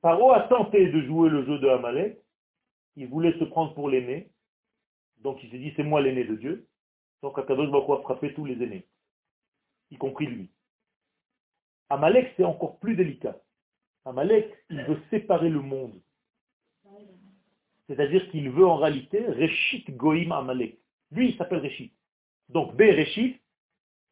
[0.00, 2.18] Paro a tenté de jouer le jeu de Amalek.
[2.96, 4.30] Il voulait se prendre pour l'aîné.
[5.22, 6.66] Donc il s'est dit, c'est moi l'aîné de Dieu.
[7.22, 8.86] Donc Akadosh Baruch a frappé tous les aînés
[9.90, 10.50] y compris lui.
[11.88, 13.36] Amalek, c'est encore plus délicat.
[14.04, 16.00] Amalek, il veut séparer le monde.
[17.86, 20.78] C'est-à-dire qu'il veut en réalité Reshit Goïm Amalek.
[21.12, 21.92] Lui, il s'appelle Reshit.
[22.48, 23.40] Donc, B Reshit,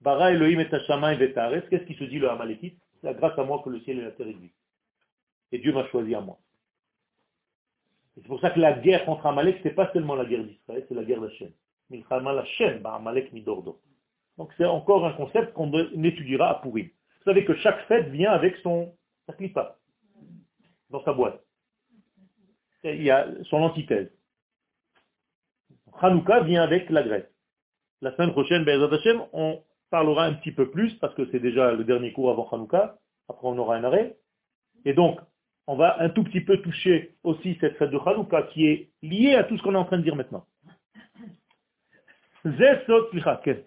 [0.00, 3.70] Bara Elohim et Vetares, qu'est-ce qui se dit le Amalekite C'est grâce à moi que
[3.70, 4.58] le ciel et la terre existent.
[5.50, 6.38] Et Dieu m'a choisi à moi.
[8.14, 10.84] C'est pour ça que la guerre contre Amalek, ce n'est pas seulement la guerre d'Israël,
[10.88, 11.50] c'est la guerre d'Hachem.
[11.90, 13.80] Milchama l'Hachem, Amalek Midordo.
[14.38, 15.72] Donc c'est encore un concept qu'on
[16.02, 16.86] étudiera à Pourim.
[16.86, 18.94] Vous savez que chaque fête vient avec son
[19.36, 19.78] clipa
[20.90, 21.40] dans sa boîte.
[22.84, 24.10] il y a son antithèse.
[26.00, 27.30] Hanouka vient avec la Grèce.
[28.02, 28.66] La semaine prochaine,
[29.32, 32.98] on parlera un petit peu plus, parce que c'est déjà le dernier cours avant Hanouka.
[33.28, 34.18] Après, on aura un arrêt.
[34.84, 35.20] Et donc,
[35.66, 39.34] on va un tout petit peu toucher aussi cette fête de Hanouka qui est liée
[39.34, 40.46] à tout ce qu'on est en train de dire maintenant.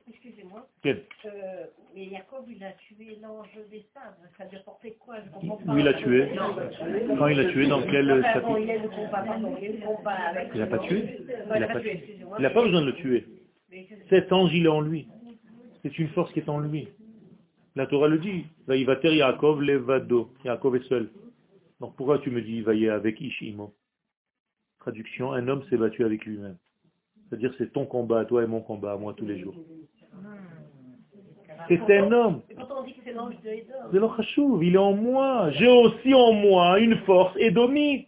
[0.08, 0.68] Excusez-moi.
[0.86, 1.66] Euh,
[1.96, 4.30] mais Jacob, il a tué l'ange des sables.
[4.38, 5.74] Ça veut porter quoi Je comprends pas.
[5.74, 6.30] Où il l'a tué
[7.18, 8.60] Quand il l'a tué Dans quel chapitre
[10.54, 11.20] Il n'a pas tué
[11.56, 13.26] Il n'a pas, il pas besoin de le tuer.
[14.10, 15.08] Cet ange, il est en lui.
[15.82, 16.88] C'est une force qui est en lui.
[17.76, 18.46] La Torah le dit.
[18.70, 20.34] il va taire Yaakov levado.
[20.44, 21.10] Yaakov est seul.
[21.80, 23.76] Donc pourquoi tu me dis il va y avec Ishimo?
[24.80, 26.58] Traduction, un homme s'est battu avec lui-même.
[27.30, 29.56] C'est-à-dire c'est ton combat, toi et mon combat, à moi tous les jours.
[31.68, 32.42] C'est un homme.
[33.92, 35.52] C'est l'Ochachouv, il est en moi.
[35.52, 38.08] J'ai aussi en moi une force édomite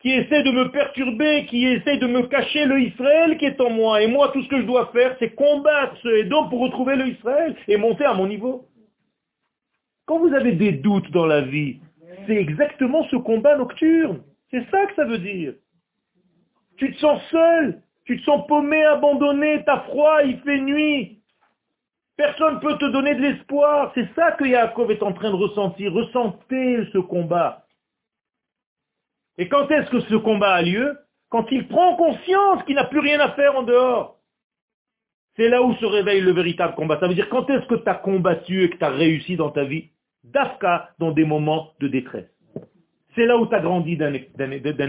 [0.00, 3.70] qui essaie de me perturber, qui essaie de me cacher le Israël qui est en
[3.70, 4.02] moi.
[4.02, 7.08] Et moi, tout ce que je dois faire, c'est combattre ce Édom pour retrouver le
[7.08, 8.66] Israël et monter à mon niveau.
[10.06, 11.78] Quand vous avez des doutes dans la vie,
[12.26, 14.22] c'est exactement ce combat nocturne.
[14.50, 15.54] C'est ça que ça veut dire.
[16.76, 21.20] Tu te sens seul, tu te sens paumé, abandonné, t'as froid, il fait nuit.
[22.16, 23.92] Personne ne peut te donner de l'espoir.
[23.94, 25.92] C'est ça que Yaakov est en train de ressentir.
[25.92, 27.64] Ressentez ce combat.
[29.38, 30.98] Et quand est-ce que ce combat a lieu?
[31.30, 34.18] Quand il prend conscience qu'il n'a plus rien à faire en dehors.
[35.36, 37.00] C'est là où se réveille le véritable combat.
[37.00, 39.50] Ça veut dire quand est-ce que tu as combattu et que tu as réussi dans
[39.50, 39.88] ta vie?
[40.24, 42.28] Dafka dans des moments de détresse.
[43.14, 44.12] C'est là où tu as grandi d'un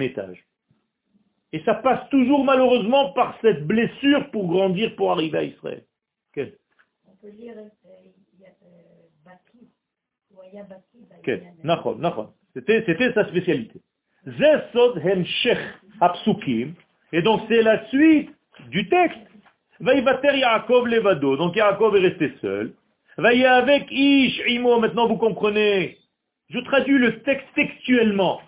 [0.01, 0.45] étage.
[1.53, 5.83] Et ça passe toujours malheureusement par cette blessure pour grandir, pour arriver à Israël.
[6.35, 7.53] On peut dire
[12.55, 13.81] C'était sa spécialité.
[17.11, 18.31] Et donc c'est la suite
[18.69, 19.19] du texte.
[19.79, 21.37] Yaakov Levado.
[21.37, 22.73] Donc Yaakov est resté seul.
[23.17, 24.79] Vaïe avec Ish Imo.
[24.79, 25.97] Maintenant vous comprenez.
[26.49, 28.41] Je traduis le texte textuellement.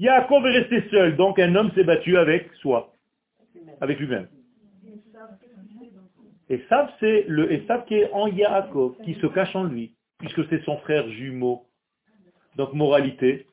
[0.00, 1.16] Yaakov est resté seul.
[1.16, 2.92] Donc un homme s'est battu avec soi.
[3.80, 4.28] Avec lui-même.
[6.48, 10.64] Esav, c'est le Esav qui est en Yaakov, qui se cache en lui, puisque c'est
[10.64, 11.66] son frère jumeau.
[12.56, 13.46] Donc moralité,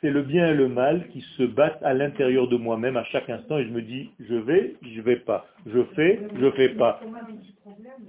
[0.00, 3.28] c'est le bien et le mal qui se battent à l'intérieur de moi-même à chaque
[3.30, 5.46] instant et je me dis, je vais, je vais pas.
[5.66, 7.00] Je fais, je fais pas.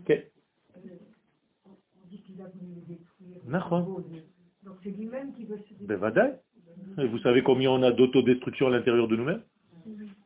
[0.02, 0.26] Okay.
[4.64, 6.38] Donc c'est lui-même qui veut se ben,
[6.98, 9.42] Vous savez combien on a d'autodestruction à l'intérieur de nous-mêmes?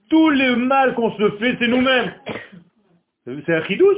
[0.09, 2.13] Tout le mal qu'on se fait, c'est nous-mêmes.
[3.25, 3.97] C'est un chidouche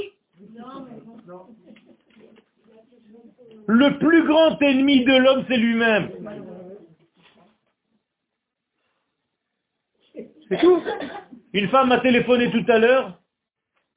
[3.68, 6.09] Le plus grand ennemi de l'homme, c'est lui-même.
[10.49, 10.82] C'est tout.
[11.53, 13.20] Une femme m'a téléphoné tout à l'heure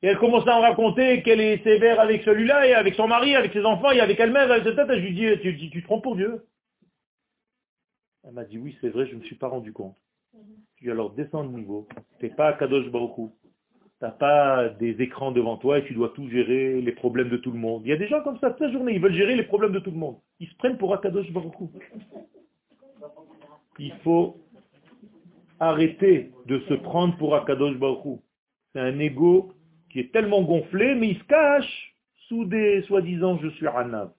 [0.03, 3.35] et elle commence à en raconter qu'elle est sévère avec celui-là et avec son mari,
[3.35, 4.49] avec ses enfants et avec elle-même.
[4.49, 6.43] Je lui dis, tu, tu, tu te trompes pour Dieu.
[8.25, 9.97] Elle m'a dit, oui, c'est vrai, je ne me suis pas rendu compte.
[10.77, 11.89] Je lui ai alors descends de niveau.
[12.19, 13.33] Tu n'es pas à Kadosh Baruchou.
[13.99, 17.37] Tu n'as pas des écrans devant toi et tu dois tout gérer, les problèmes de
[17.37, 17.83] tout le monde.
[17.85, 19.73] Il y a des gens comme ça toute la journée, ils veulent gérer les problèmes
[19.73, 20.19] de tout le monde.
[20.39, 21.71] Ils se prennent pour Akadosh Baruchou.
[23.81, 24.37] Il faut
[25.59, 28.23] arrêter de se prendre pour Akadosh Baruchou.
[28.73, 29.53] C'est un ego
[29.91, 31.97] qui est tellement gonflé, mais il se cache
[32.29, 34.12] sous des soi-disant je suis Anav.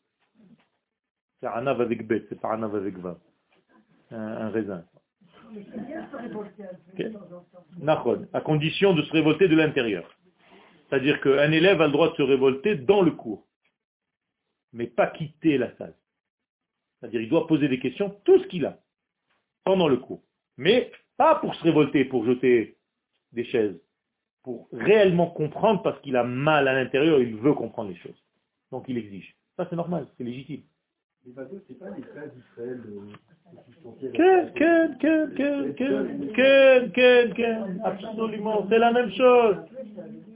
[1.40, 3.18] C'est Anav avec bête, c'est pas Anav avec va.
[4.12, 4.84] Un, raisin.
[6.94, 7.12] Okay.
[8.34, 10.10] à condition de se révolter de l'intérieur.
[10.90, 13.48] C'est-à-dire qu'un élève a le droit de se révolter dans le cours,
[14.74, 15.96] mais pas quitter la salle.
[17.00, 18.80] C'est-à-dire il doit poser des questions, tout ce qu'il a,
[19.64, 20.24] pendant le cours.
[20.58, 22.78] Mais pas pour se révolter, pour jeter
[23.32, 23.80] des chaises,
[24.44, 28.24] pour réellement comprendre parce qu'il a mal à l'intérieur, il veut comprendre les choses.
[28.72, 29.36] Donc il exige.
[29.58, 30.64] Ça c'est normal, c'est légitime.
[31.26, 32.80] Les bateaux, c'est pas les frères d'Israël
[37.84, 39.58] Absolument, c'est la même chose.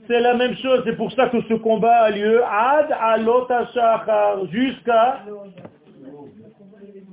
[0.06, 3.48] C'est la même chose, c'est pour ça que ce combat a lieu ad alot
[4.50, 5.24] jusqu'à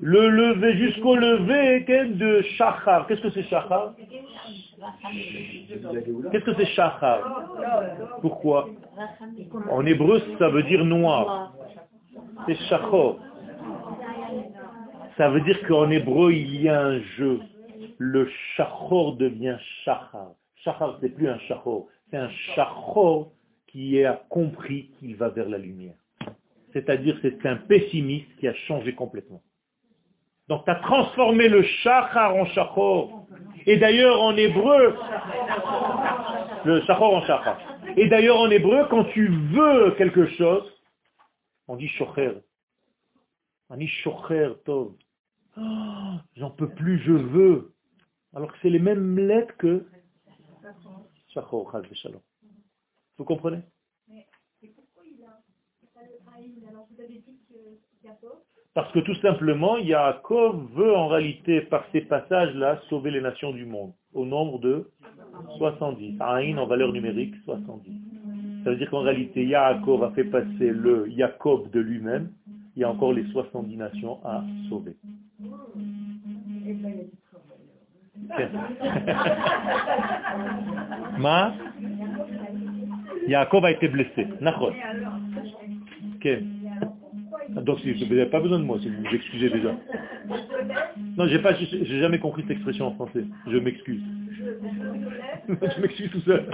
[0.02, 3.08] le lever, jusqu'au lever de Shachar.
[3.08, 3.94] Qu'est-ce que c'est Shachar?
[6.32, 7.46] Qu'est-ce que c'est Shachar?
[8.20, 8.68] Pourquoi?
[9.70, 11.54] En hébreu, ça veut dire noir.
[12.48, 13.20] C'est Shachor.
[15.22, 17.42] Ça veut dire qu'en hébreu, il y a un jeu.
[18.00, 19.56] Le Shachor devient
[19.86, 20.32] Shachar.
[20.56, 21.86] Shachar, c'est plus un Shachor.
[22.10, 23.32] C'est un Shachor
[23.68, 25.94] qui a compris qu'il va vers la lumière.
[26.74, 29.44] C'est-à-dire c'est un pessimiste qui a changé complètement.
[30.48, 33.28] Donc tu as transformé le shachar en shachor.
[33.68, 34.98] Et d'ailleurs en hébreu,
[36.66, 37.60] le shachor en shachar.
[37.96, 40.64] Et d'ailleurs en hébreu, quand tu veux quelque chose,
[41.68, 42.32] on dit shocher.
[43.70, 44.94] On dit shocher tov.
[45.62, 47.74] Oh, j'en peux plus, je veux.
[48.34, 49.86] Alors que c'est les mêmes lettres que
[53.18, 53.62] Vous comprenez?
[58.74, 63.66] Parce que tout simplement, Yaakov veut en réalité, par ces passages-là, sauver les nations du
[63.66, 64.90] monde, au nombre de
[65.58, 66.18] 70.
[66.22, 67.92] Aïn en valeur numérique, 70.
[68.64, 72.32] Ça veut dire qu'en réalité, Yaakov a fait passer le Yaakov de lui-même,
[72.76, 74.96] il y a encore les 70 nations à sauver.
[81.20, 81.54] Ma?
[83.28, 84.28] Yaakov a été blessé.
[87.50, 89.76] Donc vous n'avez pas besoin de moi si vous vous excusez déjà.
[91.18, 93.26] Non, j'ai pas, j'ai jamais compris cette expression en français.
[93.48, 94.02] Je m'excuse.
[95.50, 96.46] Je m'excuse tout seul.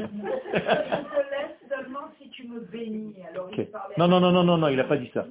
[3.98, 5.28] Non, non, non, non, non, non, il n'a pas dit ça.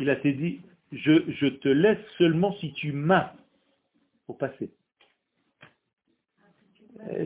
[0.00, 0.60] Il a dit,
[0.96, 3.32] je, te laisse seulement si tu m'as
[4.28, 4.70] au passé.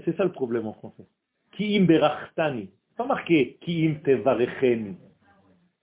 [0.04, 1.06] C'est ça le problème en français.
[1.52, 2.70] Ki berachtani.
[2.96, 4.96] Pas marqué ki im tevarecheni.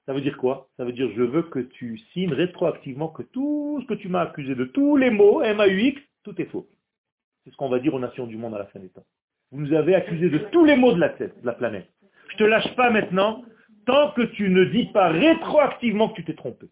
[0.05, 0.69] Ça veut dire quoi?
[0.77, 4.21] Ça veut dire je veux que tu signes rétroactivement que tout ce que tu m'as
[4.21, 6.67] accusé de tous les mots, M-A-U-X, tout est faux.
[7.43, 9.05] C'est ce qu'on va dire aux nations du monde à la fin des temps.
[9.51, 11.89] Vous nous avez accusé de tous les mots de la, tête, de la planète.
[12.31, 13.43] Je te lâche pas maintenant
[13.85, 16.67] tant que tu ne dis pas rétroactivement que tu t'es trompé.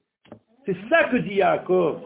[0.66, 2.02] C'est ça que dit Yaakov.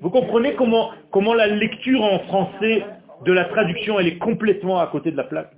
[0.00, 2.84] Vous comprenez comment, comment la lecture en français
[3.24, 5.52] de la traduction, elle est complètement à côté de la plaque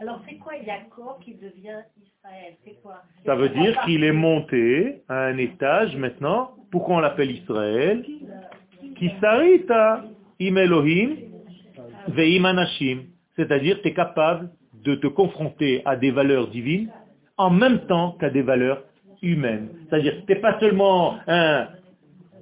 [0.00, 2.54] Alors c'est quoi Yaakov qui devient Israël?
[2.64, 3.02] C'est quoi?
[3.24, 6.50] Ça veut dire qu'il est monté à un étage maintenant.
[6.70, 8.04] Pourquoi on l'appelle Israël?
[8.96, 10.04] Kisarita
[10.40, 11.16] im Elohim
[12.08, 13.04] ve'im anashim.
[13.36, 14.50] C'est-à-dire tu es capable
[14.84, 16.90] de te confronter à des valeurs divines
[17.38, 18.82] en même temps qu'à des valeurs
[19.22, 19.68] humaines.
[19.88, 21.68] C'est-à-dire tu n'es pas seulement un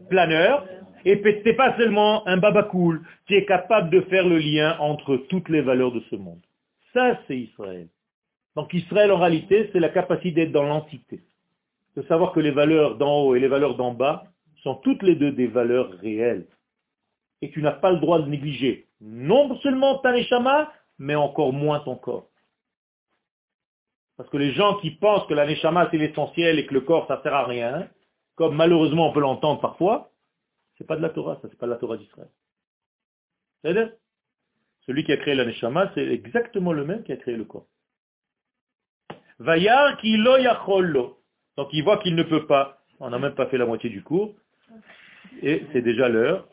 [0.09, 0.65] planeur,
[1.05, 5.17] et tu n'es pas seulement un babacool, tu es capable de faire le lien entre
[5.29, 6.41] toutes les valeurs de ce monde.
[6.93, 7.89] Ça, c'est Israël.
[8.57, 11.21] Donc Israël, en réalité, c'est la capacité d'être dans l'entité.
[11.97, 14.25] De savoir que les valeurs d'en haut et les valeurs d'en bas
[14.63, 16.47] sont toutes les deux des valeurs réelles.
[17.43, 21.81] Et tu n'as pas le droit de négliger non seulement ta neshama, mais encore moins
[21.81, 22.29] ton corps.
[24.17, 27.07] Parce que les gens qui pensent que la neshama c'est l'essentiel et que le corps
[27.09, 27.89] ça sert à rien,
[28.37, 30.11] comme malheureusement on peut l'entendre parfois,
[30.79, 32.29] c'est pas de la Torah, ça c'est pas de la Torah d'Israël.
[33.63, 33.99] cest
[34.87, 37.67] celui qui a créé la neshama, c'est exactement le même qui a créé le corps.
[39.39, 41.19] Vayar ki lo
[41.57, 42.79] Donc il voit qu'il ne peut pas.
[43.01, 44.35] On n'a même pas fait la moitié du cours.
[45.43, 46.49] Et c'est déjà l'heure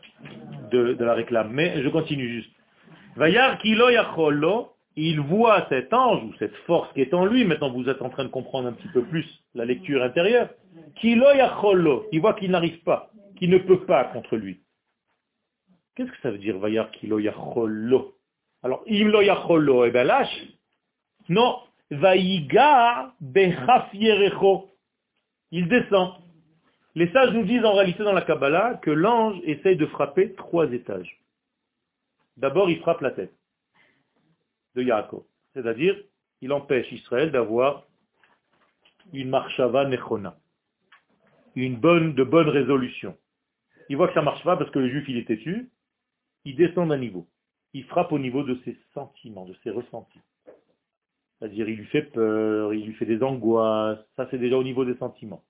[0.71, 1.51] de, la réclame.
[1.51, 2.51] Mais je continue juste.
[3.15, 3.89] Vayar ki lo
[4.95, 8.09] il voit cet ange ou cette force qui est en lui, maintenant vous êtes en
[8.09, 9.25] train de comprendre un petit peu plus
[9.55, 10.49] la lecture intérieure,
[11.03, 14.61] il voit qu'il n'arrive pas, qu'il ne peut pas contre lui.
[15.95, 18.15] Qu'est-ce que ça veut dire Vayar kilo yacholo
[18.63, 20.47] Alors, im lo yacholo, eh bien lâche.
[21.29, 24.69] Non, vayiga bechafierecho.
[25.51, 26.13] Il descend.
[26.95, 30.71] Les sages nous disent en réalité dans la Kabbalah que l'ange essaye de frapper trois
[30.71, 31.21] étages.
[32.37, 33.33] D'abord, il frappe la tête
[34.75, 35.23] de Yaakov.
[35.53, 35.95] C'est-à-dire,
[36.41, 37.85] il empêche Israël d'avoir
[39.13, 40.37] une marchava nechona,
[41.55, 43.17] une bonne, de bonne résolution.
[43.89, 45.69] Il voit que ça ne marche pas parce que le juif il est têtu,
[46.45, 47.27] il descend d'un niveau.
[47.73, 50.21] Il frappe au niveau de ses sentiments, de ses ressentis.
[51.39, 54.85] C'est-à-dire, il lui fait peur, il lui fait des angoisses, ça c'est déjà au niveau
[54.85, 55.43] des sentiments.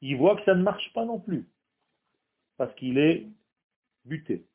[0.00, 1.46] Il voit que ça ne marche pas non plus,
[2.56, 3.26] parce qu'il est
[4.04, 4.46] buté.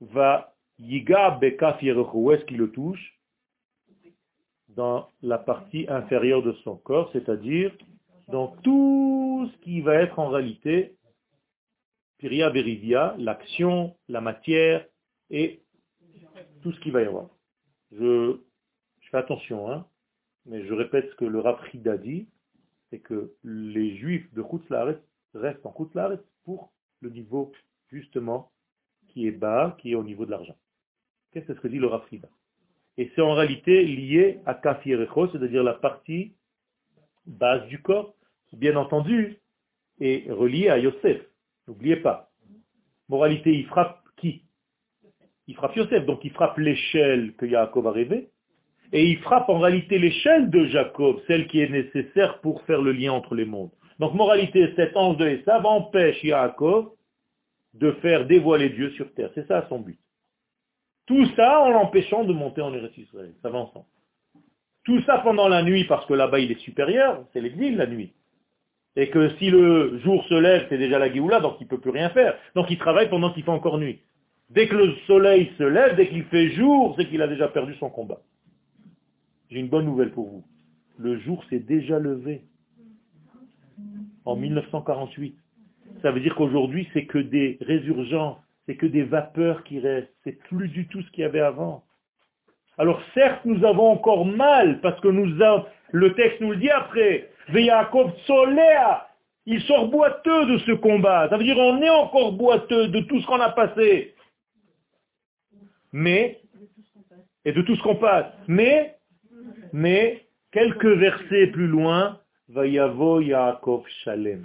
[0.00, 1.78] Va Yiga Beka
[2.14, 3.18] où est-ce qu'il le touche?
[4.68, 7.72] Dans la partie inférieure de son corps, c'est-à-dire
[8.28, 10.96] dans tout ce qui va être en réalité
[12.18, 14.86] Piria Veridia, l'action, la matière
[15.30, 15.60] et
[16.62, 17.28] tout ce qui va y avoir.
[17.92, 18.38] Je,
[19.10, 19.86] fais attention, hein,
[20.46, 22.26] mais je répète ce que le Rafrida dit,
[22.90, 24.98] c'est que les juifs de Khutzlaret
[25.34, 27.52] restent en Khutzlaret pour le niveau
[27.90, 28.50] justement
[29.08, 30.56] qui est bas, qui est au niveau de l'argent.
[31.34, 32.28] Qu'est-ce que dit le Rafrida
[32.96, 36.32] Et c'est en réalité lié à Kafierecho, c'est-à-dire la partie
[37.26, 38.14] base du corps,
[38.48, 39.38] qui bien entendu
[40.00, 41.20] est reliée à Yosef.
[41.66, 42.30] N'oubliez pas.
[43.08, 44.44] Moralité, il frappe qui?
[45.48, 48.30] Il frappe Yosef, donc il frappe l'échelle que Jacob a rêvé,
[48.92, 52.92] et il frappe en réalité l'échelle de Jacob, celle qui est nécessaire pour faire le
[52.92, 53.72] lien entre les mondes.
[53.98, 56.92] Donc moralité, cet ange de Esav empêche Jacob
[57.72, 59.30] de faire dévoiler Dieu sur terre.
[59.34, 59.98] C'est ça son but.
[61.06, 63.32] Tout ça en l'empêchant de monter en Eretz Israël.
[63.42, 63.70] Ça va.
[64.84, 68.12] Tout ça pendant la nuit, parce que là-bas il est supérieur, c'est l'exil la nuit.
[68.96, 71.80] Et que si le jour se lève, c'est déjà la Géoula, donc il ne peut
[71.80, 72.36] plus rien faire.
[72.54, 74.00] Donc il travaille pendant qu'il fait encore nuit.
[74.50, 77.74] Dès que le soleil se lève, dès qu'il fait jour, c'est qu'il a déjà perdu
[77.76, 78.20] son combat.
[79.50, 80.44] J'ai une bonne nouvelle pour vous.
[80.98, 82.44] Le jour s'est déjà levé.
[84.24, 85.36] En 1948.
[86.02, 90.12] Ça veut dire qu'aujourd'hui, c'est que des résurgences c'est que des vapeurs qui restent.
[90.24, 91.84] C'est plus du tout ce qu'il y avait avant.
[92.78, 95.26] Alors certes, nous avons encore mal, parce que nous
[95.92, 97.30] le texte nous le dit après,
[98.26, 99.08] Solea,
[99.46, 101.28] il sort boiteux de ce combat.
[101.28, 104.14] Ça veut dire on est encore boiteux de tout ce qu'on a passé.
[105.92, 106.40] Mais,
[107.44, 108.26] et de tout ce qu'on passe.
[108.48, 108.96] Mais,
[109.72, 114.44] mais, quelques versets plus loin, Vayavo Yaakov Shalem.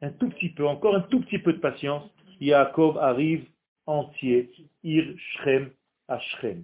[0.00, 2.04] Un tout petit peu, encore un tout petit peu de patience.
[2.40, 3.46] Yaakov arrive
[3.86, 4.50] entier,
[4.84, 5.70] Ir Shrem
[6.08, 6.62] à Shrem.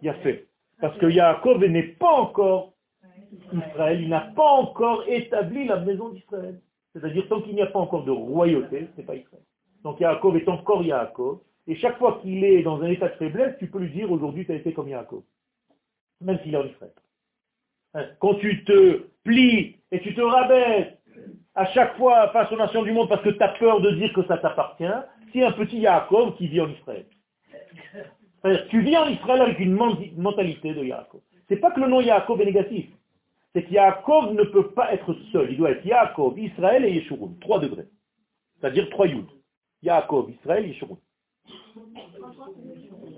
[0.00, 0.46] Il a fait.
[0.80, 2.72] Parce que Yaakov n'est pas encore
[3.52, 6.60] Israël, il n'a pas encore établi la maison d'Israël.
[6.92, 9.42] C'est-à-dire, tant qu'il n'y a pas encore de royauté, ce n'est pas Israël.
[9.82, 13.56] Donc Yaakov est encore Yaakov, et chaque fois qu'il est dans un état de faiblesse,
[13.58, 15.22] tu peux lui dire aujourd'hui tu as été comme Yaakov.
[16.20, 16.92] Même s'il est en Israël.
[17.94, 20.94] Hein, quand tu te plies et tu te rabaisses
[21.54, 24.12] à chaque fois face aux nations du monde parce que tu as peur de dire
[24.12, 24.84] que ça t'appartient,
[25.32, 27.06] c'est un petit Yaakov qui vit en Israël.
[28.70, 29.74] Tu vis en Israël avec une
[30.16, 31.20] mentalité de Yaakov.
[31.48, 32.86] C'est pas que le nom Yaakov est négatif.
[33.52, 35.50] c'est qu'Yaakov ne peut pas être seul.
[35.50, 37.34] Il doit être Yaakov, Israël et Yeshurun.
[37.40, 37.86] Trois degrés.
[38.58, 39.26] C'est-à-dire trois Yud.
[39.82, 40.98] Yaakov, Israël, Yeshurun.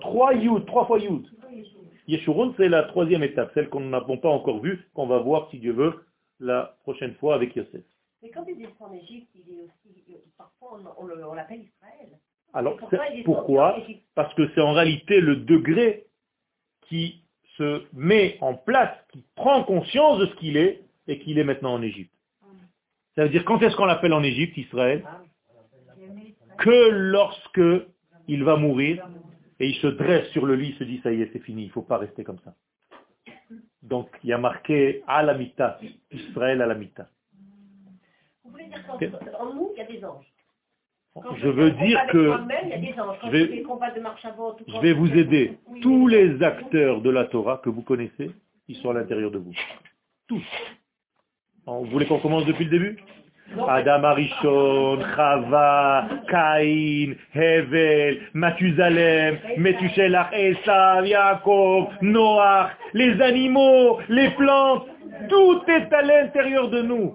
[0.00, 1.26] Trois Yud, trois fois Yud.
[2.08, 5.58] Yeshurun, c'est la troisième étape, celle qu'on n'a pas encore vue, qu'on va voir, si
[5.58, 6.04] Dieu veut,
[6.40, 7.84] la prochaine fois avec Yosef.
[8.24, 12.08] Mais quand il descend en Égypte, il est aussi, parfois on, on l'appelle Israël.
[12.54, 12.78] Alors,
[13.26, 13.76] pourquoi
[14.14, 16.06] Parce que c'est en réalité le degré
[16.88, 17.22] qui
[17.58, 21.74] se met en place, qui prend conscience de ce qu'il est et qu'il est maintenant
[21.74, 22.14] en Égypte.
[23.14, 25.04] Ça veut dire quand est-ce qu'on l'appelle en Égypte, Israël?
[26.58, 27.86] Que lorsque
[28.26, 29.06] il va mourir
[29.60, 31.64] et il se dresse sur le lit, il se dit ça y est, c'est fini,
[31.64, 32.54] il ne faut pas rester comme ça.
[33.82, 35.78] Donc il y a marqué Alamita,
[36.10, 37.06] Israël Alamita.
[38.98, 40.34] Dire qu'en nous, il y a des anges
[41.36, 42.32] je veux dire que
[43.22, 45.58] je vais, vous aider.
[45.80, 48.30] Tous les acteurs de la Torah que vous connaissez,
[48.68, 49.54] ils sont à l'intérieur de vous.
[50.26, 50.42] Tous.
[51.66, 52.98] Vous voulez qu'on commence depuis le début?
[53.68, 64.86] Adam Arishon, Chava, Caïn, Hevel, Mathusalem, Metushelach, Esav, Yaakov, Noach, les animaux, les plantes,
[65.28, 67.14] tout est à l'intérieur de nous.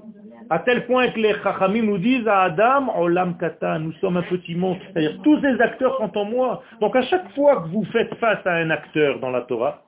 [0.52, 4.24] À tel point que les Chachamim nous disent à Adam, Olam Kata, nous sommes un
[4.24, 4.78] petit monde.
[4.82, 6.64] C'est-à-dire tous ces acteurs sont en moi.
[6.82, 9.84] Donc à chaque fois que vous faites face à un acteur dans la Torah,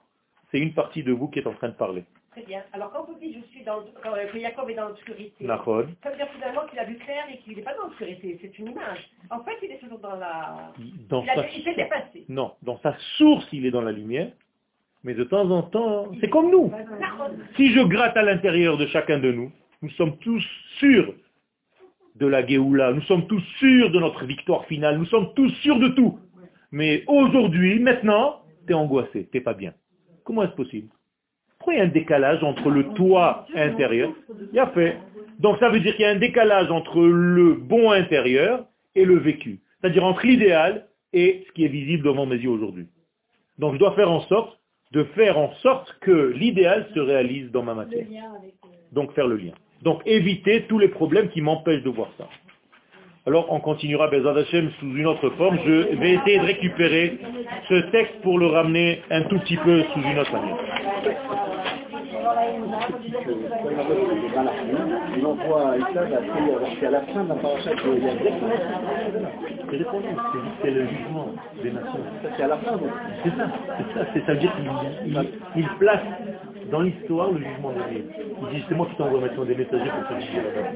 [0.52, 2.04] c'est une partie de vous qui est en train de parler.
[2.32, 2.62] Très bien.
[2.74, 6.28] Alors quand vous dites je suis dans, que Jacob est dans l'obscurité, ça veut dire
[6.36, 8.38] finalement qu'il a vu clair et qu'il n'est pas dans l'obscurité.
[8.42, 9.10] C'est une image.
[9.32, 10.72] En fait, il est toujours dans la...
[11.10, 12.26] Dans il, s'est dépassé.
[12.30, 14.32] Non, dans sa source, il est dans la lumière.
[15.04, 16.72] Mais de temps en temps, c'est comme nous.
[17.56, 19.52] Si je gratte à l'intérieur de chacun de nous,
[19.82, 20.44] nous sommes tous
[20.80, 21.14] sûrs
[22.16, 25.80] de la Géoula, nous sommes tous sûrs de notre victoire finale, nous sommes tous sûrs
[25.80, 26.20] de tout.
[26.72, 29.74] Mais aujourd'hui, maintenant, tu es angoissé, tu n'es pas bien.
[30.24, 30.90] Comment est-ce possible?
[31.58, 34.12] Pourquoi il y a un décalage entre le toit intérieur?
[34.52, 34.98] Il y a fait.
[35.40, 38.66] Donc ça veut dire qu'il y a un décalage entre le bon intérieur
[38.96, 39.60] et le vécu.
[39.80, 42.88] C'est-à-dire entre l'idéal et ce qui est visible devant mes yeux aujourd'hui.
[43.58, 44.60] Donc je dois faire en sorte
[44.92, 48.08] de faire en sorte que l'idéal se réalise dans ma matière.
[48.92, 49.54] Donc faire le lien.
[49.84, 52.28] Donc éviter tous les problèmes qui m'empêchent de voir ça.
[53.28, 55.60] Alors on continuera Bezad Hashem sous une autre forme.
[55.66, 57.20] Je vais essayer de récupérer
[57.70, 60.58] ce texte pour le ramener un tout petit peu sous une autre manière.
[66.80, 66.90] C'est
[69.70, 70.08] C'est répondu,
[70.62, 71.28] c'est le jugement
[71.64, 72.00] des nations.
[72.38, 72.80] C'est à la fin,
[73.24, 76.02] C'est ça, c'est ça, c'est ça qu'il place
[76.70, 78.06] dans l'histoire le jugement de Dieu.
[78.44, 80.68] Il dit c'est moi qui t'envoie maintenant des messagers pour te juger là-bas.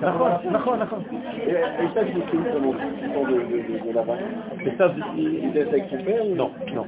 [0.00, 1.00] D'accord, d'accord, d'accord.
[1.46, 1.52] Et
[1.94, 2.20] ça, c'est de.
[4.66, 6.84] Et ça, il est avec son père Non, non,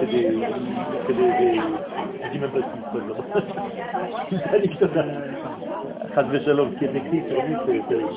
[0.00, 0.38] c'est des,
[1.06, 1.60] c'est des,
[2.24, 2.62] je dis même pas ce
[4.58, 5.04] qu'il se passe là.
[6.14, 8.14] Chaz Shalom, qui est écrit sur lui, c'est terrible.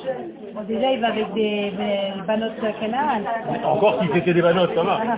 [0.68, 3.22] Déjà, il va avec des, des banotes canal.
[3.64, 5.00] Encore si c'était des banotes, ça va.
[5.02, 5.16] Ah,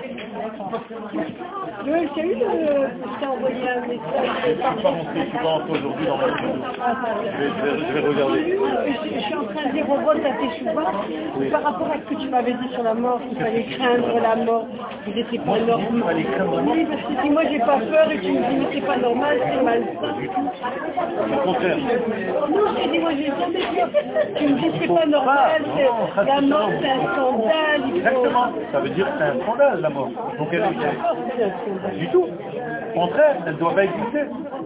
[1.86, 2.88] as eu le...
[3.86, 6.48] Je suis pas rentré, je suis pas rentré aujourd'hui dans ma vidéo.
[7.38, 8.58] Je vais, je vais regarder.
[9.14, 12.14] Je, suis en train de dire au vote à tes chouvas, par rapport à ce
[12.14, 14.66] que tu m'avais dit sur la mort, qu'il fallait craindre la mort,
[15.06, 16.16] vous n'étiez pas normal.
[16.66, 18.96] Oui, parce que si moi j'ai pas peur et tu me dis mais c'est pas
[18.96, 20.14] normal, c'est malsain.
[21.32, 21.76] Au contraire.
[22.50, 23.88] Non, je dis moi j'ai jamais peur.
[24.36, 25.62] Tu me dis c'est pas normal,
[26.26, 27.96] la mort c'est un scandale.
[27.96, 30.10] Exactement, ça veut dire que c'est un scandale la mort.
[30.38, 32.26] Donc elle est du tout.
[32.98, 34.24] Au contraire, elle ne doit pas exister.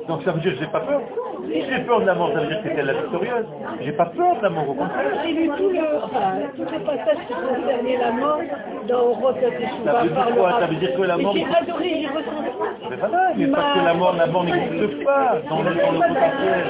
[0.09, 1.02] Donc ça veut dire que j'ai pas peur.
[1.44, 3.46] Si j'ai peur de la mort, ça veut dire que c'est elle la victorieuse.
[3.82, 5.04] J'ai pas peur de la mort, au contraire.
[5.22, 6.32] J'ai lu tout le, enfin,
[6.86, 8.38] passages qui concernaient la mort
[8.88, 9.36] dans Roth
[9.84, 10.60] Ça veut dire quoi?
[10.60, 11.34] Ça veut dire que la mort...
[11.36, 12.52] J'ai adoré, j'ai ressenti.
[12.88, 15.98] Mais voilà, mais parce que la mort, la mort n'existe pas dans le, dans le
[15.98, 16.64] potentiel.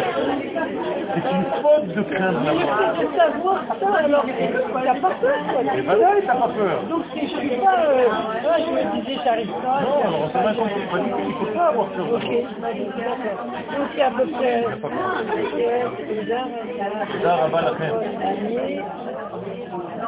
[1.15, 2.63] C'est une faute de craindre la mort.
[3.17, 5.63] Savoir ça, alors t'as pas peur, quoi.
[5.75, 6.83] Mais voilà, t'as pas peur.
[6.89, 9.81] Donc je suis pas, euh, ah, je me disais, j'arrive pas.
[9.83, 12.06] Non, alors c'est mal compris, pas du tout, il faut pas avoir peur.
[12.14, 12.30] Ok,
[12.98, 13.46] d'accord.
[13.78, 14.64] Donc c'est à peu près...
[17.12, 17.94] תודה רבה לכם.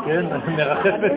[0.06, 0.26] כן,
[0.58, 1.12] מרחפת.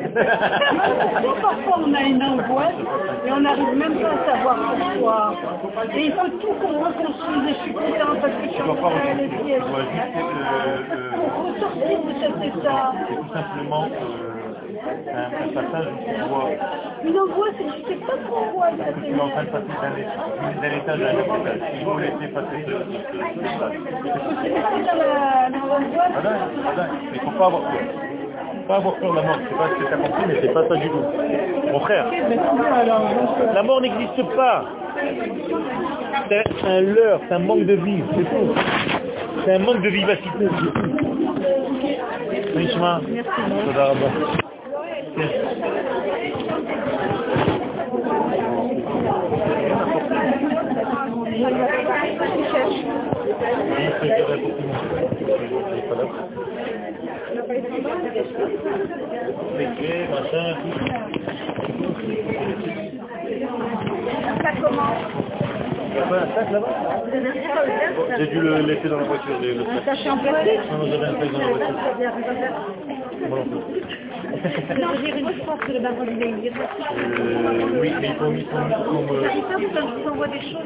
[1.42, 2.82] Parfois on a une angoisse
[3.26, 5.34] et on n'arrive même pas à savoir pourquoi.
[5.94, 8.74] Et il faut tout qu'on reconstruise et je suis contente parce que je suis en
[8.74, 9.60] train de les pieds.
[11.14, 12.92] Pour ressortir de cet état.
[13.08, 14.35] C'est tout simplement un,
[14.87, 16.49] un passage où tu vois.
[16.51, 16.57] Et
[17.03, 17.13] je ne
[17.87, 18.21] sais pas que
[19.01, 19.73] tu es en train de passer
[20.61, 21.59] d'un étage à un autre étage.
[21.77, 22.71] Si vous laissez passer ce,
[23.41, 23.73] l'angoisse.
[26.13, 26.31] Voilà,
[26.63, 26.87] voilà.
[26.91, 27.71] Mais il ne faut pas avoir peur.
[27.73, 27.81] Il ne
[28.61, 29.37] faut pas avoir peur de la mort.
[29.37, 31.03] Je ne sais pas ce que tu as compris, mais c'est pas ça du tout.
[31.71, 32.05] Mon frère,
[33.53, 34.65] la mort n'existe pas.
[36.29, 38.53] C'est un leurre, c'est un manque de vie, c'est tout.
[39.45, 40.47] C'est un manque de vivacité.
[42.53, 42.63] c'est
[45.17, 45.23] Ça
[64.61, 64.97] commence.
[65.89, 66.67] Il y a pas un sac là-bas
[68.17, 69.85] J'ai dû le laisser dans la voiture, le le sac.
[69.85, 71.75] Sachet en plastique Non, j'avais un sac dans la voiture.
[73.29, 73.39] Moi
[74.27, 76.49] non une fois que le baron a dit.
[76.49, 79.73] Euh, oui, mais il faut, il faut, il faut me...
[79.73, 80.61] Ça vous envoie des choses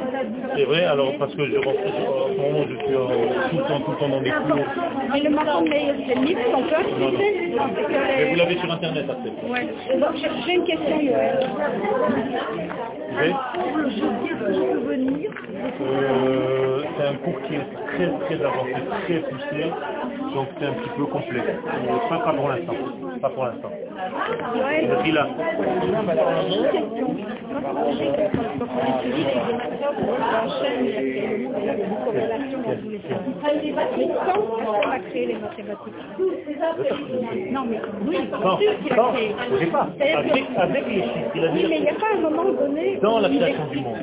[0.55, 3.63] C'est vrai, alors parce que je rentre, en ce moment je suis en- tout le
[3.67, 4.65] temps, tout le temps dans des cours.
[5.11, 7.11] Mais le mail, c'est le livre qu'on peut Non,
[8.17, 9.29] Mais vous l'avez sur internet après.
[9.51, 9.67] Ouais.
[10.45, 11.39] J'ai- une question, Yoël.
[13.15, 13.33] Savez
[13.75, 15.31] Le jeudi, je peux venir
[15.81, 18.73] Euh, c'est un cours qui est très très avancé,
[19.05, 19.63] très poussé,
[20.35, 21.47] donc c'est un petit peu complexe.
[21.65, 22.73] Mais Pas, pas pour l'instant.
[23.21, 23.69] Pas pour l'instant.
[25.13, 25.27] Là.
[37.51, 39.87] Non, mais oui, Non, c'est sais pas.
[39.97, 42.07] C'est-à-dire Avec, que- avec les chiffres, il a Oui, déjà mais il n'y a pas
[42.15, 43.97] un moment donné Dans la création du monde.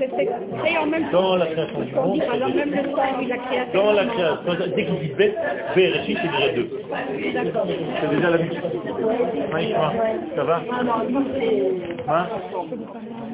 [0.66, 2.70] Et en même temps, Dans la création du on monde, dit, c'est alors des- même
[2.70, 5.36] le temps, il a créé un dans la création, dès qu'il dit bête,
[5.74, 6.70] c'est déjà deux.
[8.00, 8.88] C'est déjà la multiplicité.
[10.36, 10.60] Ça va
[12.08, 12.26] Hein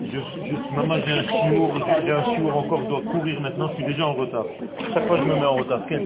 [0.05, 1.71] je, je, Maman, j'ai un chiour,
[2.05, 4.45] j'ai un chiour encore, je dois courir maintenant, je suis déjà en retard.
[4.93, 5.81] Chaque fois, je me mets en retard.
[5.89, 6.03] Quel.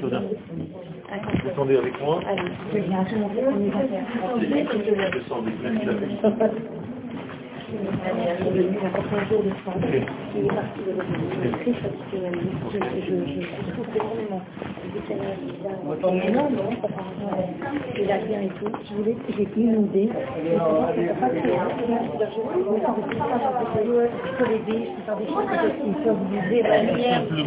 [0.00, 2.20] Vous attendez avec moi
[2.72, 3.04] Je viens
[7.72, 7.78] je,
[18.02, 18.40] Il a bien.
[18.84, 19.46] Je voulais, j'ai.
[25.06, 25.42] Simplement
[26.42, 26.62] Je vais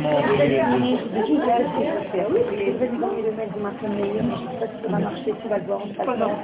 [0.06, 2.28] envoyer terminer, je vais juste faire ce que je peux faire.
[2.30, 4.14] Je vais lui donner le mail de ma famille.
[4.16, 5.80] Je ne sais pas si ça va marcher, tu vas le voir.
[5.84, 5.94] On va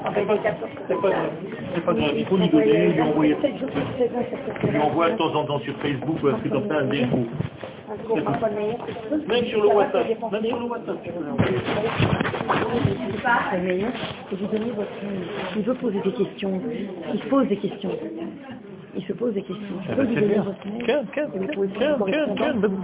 [0.01, 1.31] travailler les 14 C'est pas grave.
[1.73, 2.13] C'est pas grave.
[2.15, 3.35] Il faut lui donner, lui envoyer.
[4.63, 6.85] Je lui envoie de temps en temps sur Facebook ou un truc comme ça un
[6.85, 7.25] déco.
[9.27, 10.07] Même sur le WhatsApp.
[10.31, 11.57] Même sur le WhatsApp, tu peux l'envoyer.
[13.51, 13.91] C'est meilleur
[14.29, 14.89] que vous donnez votre
[15.55, 16.61] Il veut poser des questions.
[17.13, 17.91] Il se pose des questions.
[18.95, 19.75] Il se pose des questions.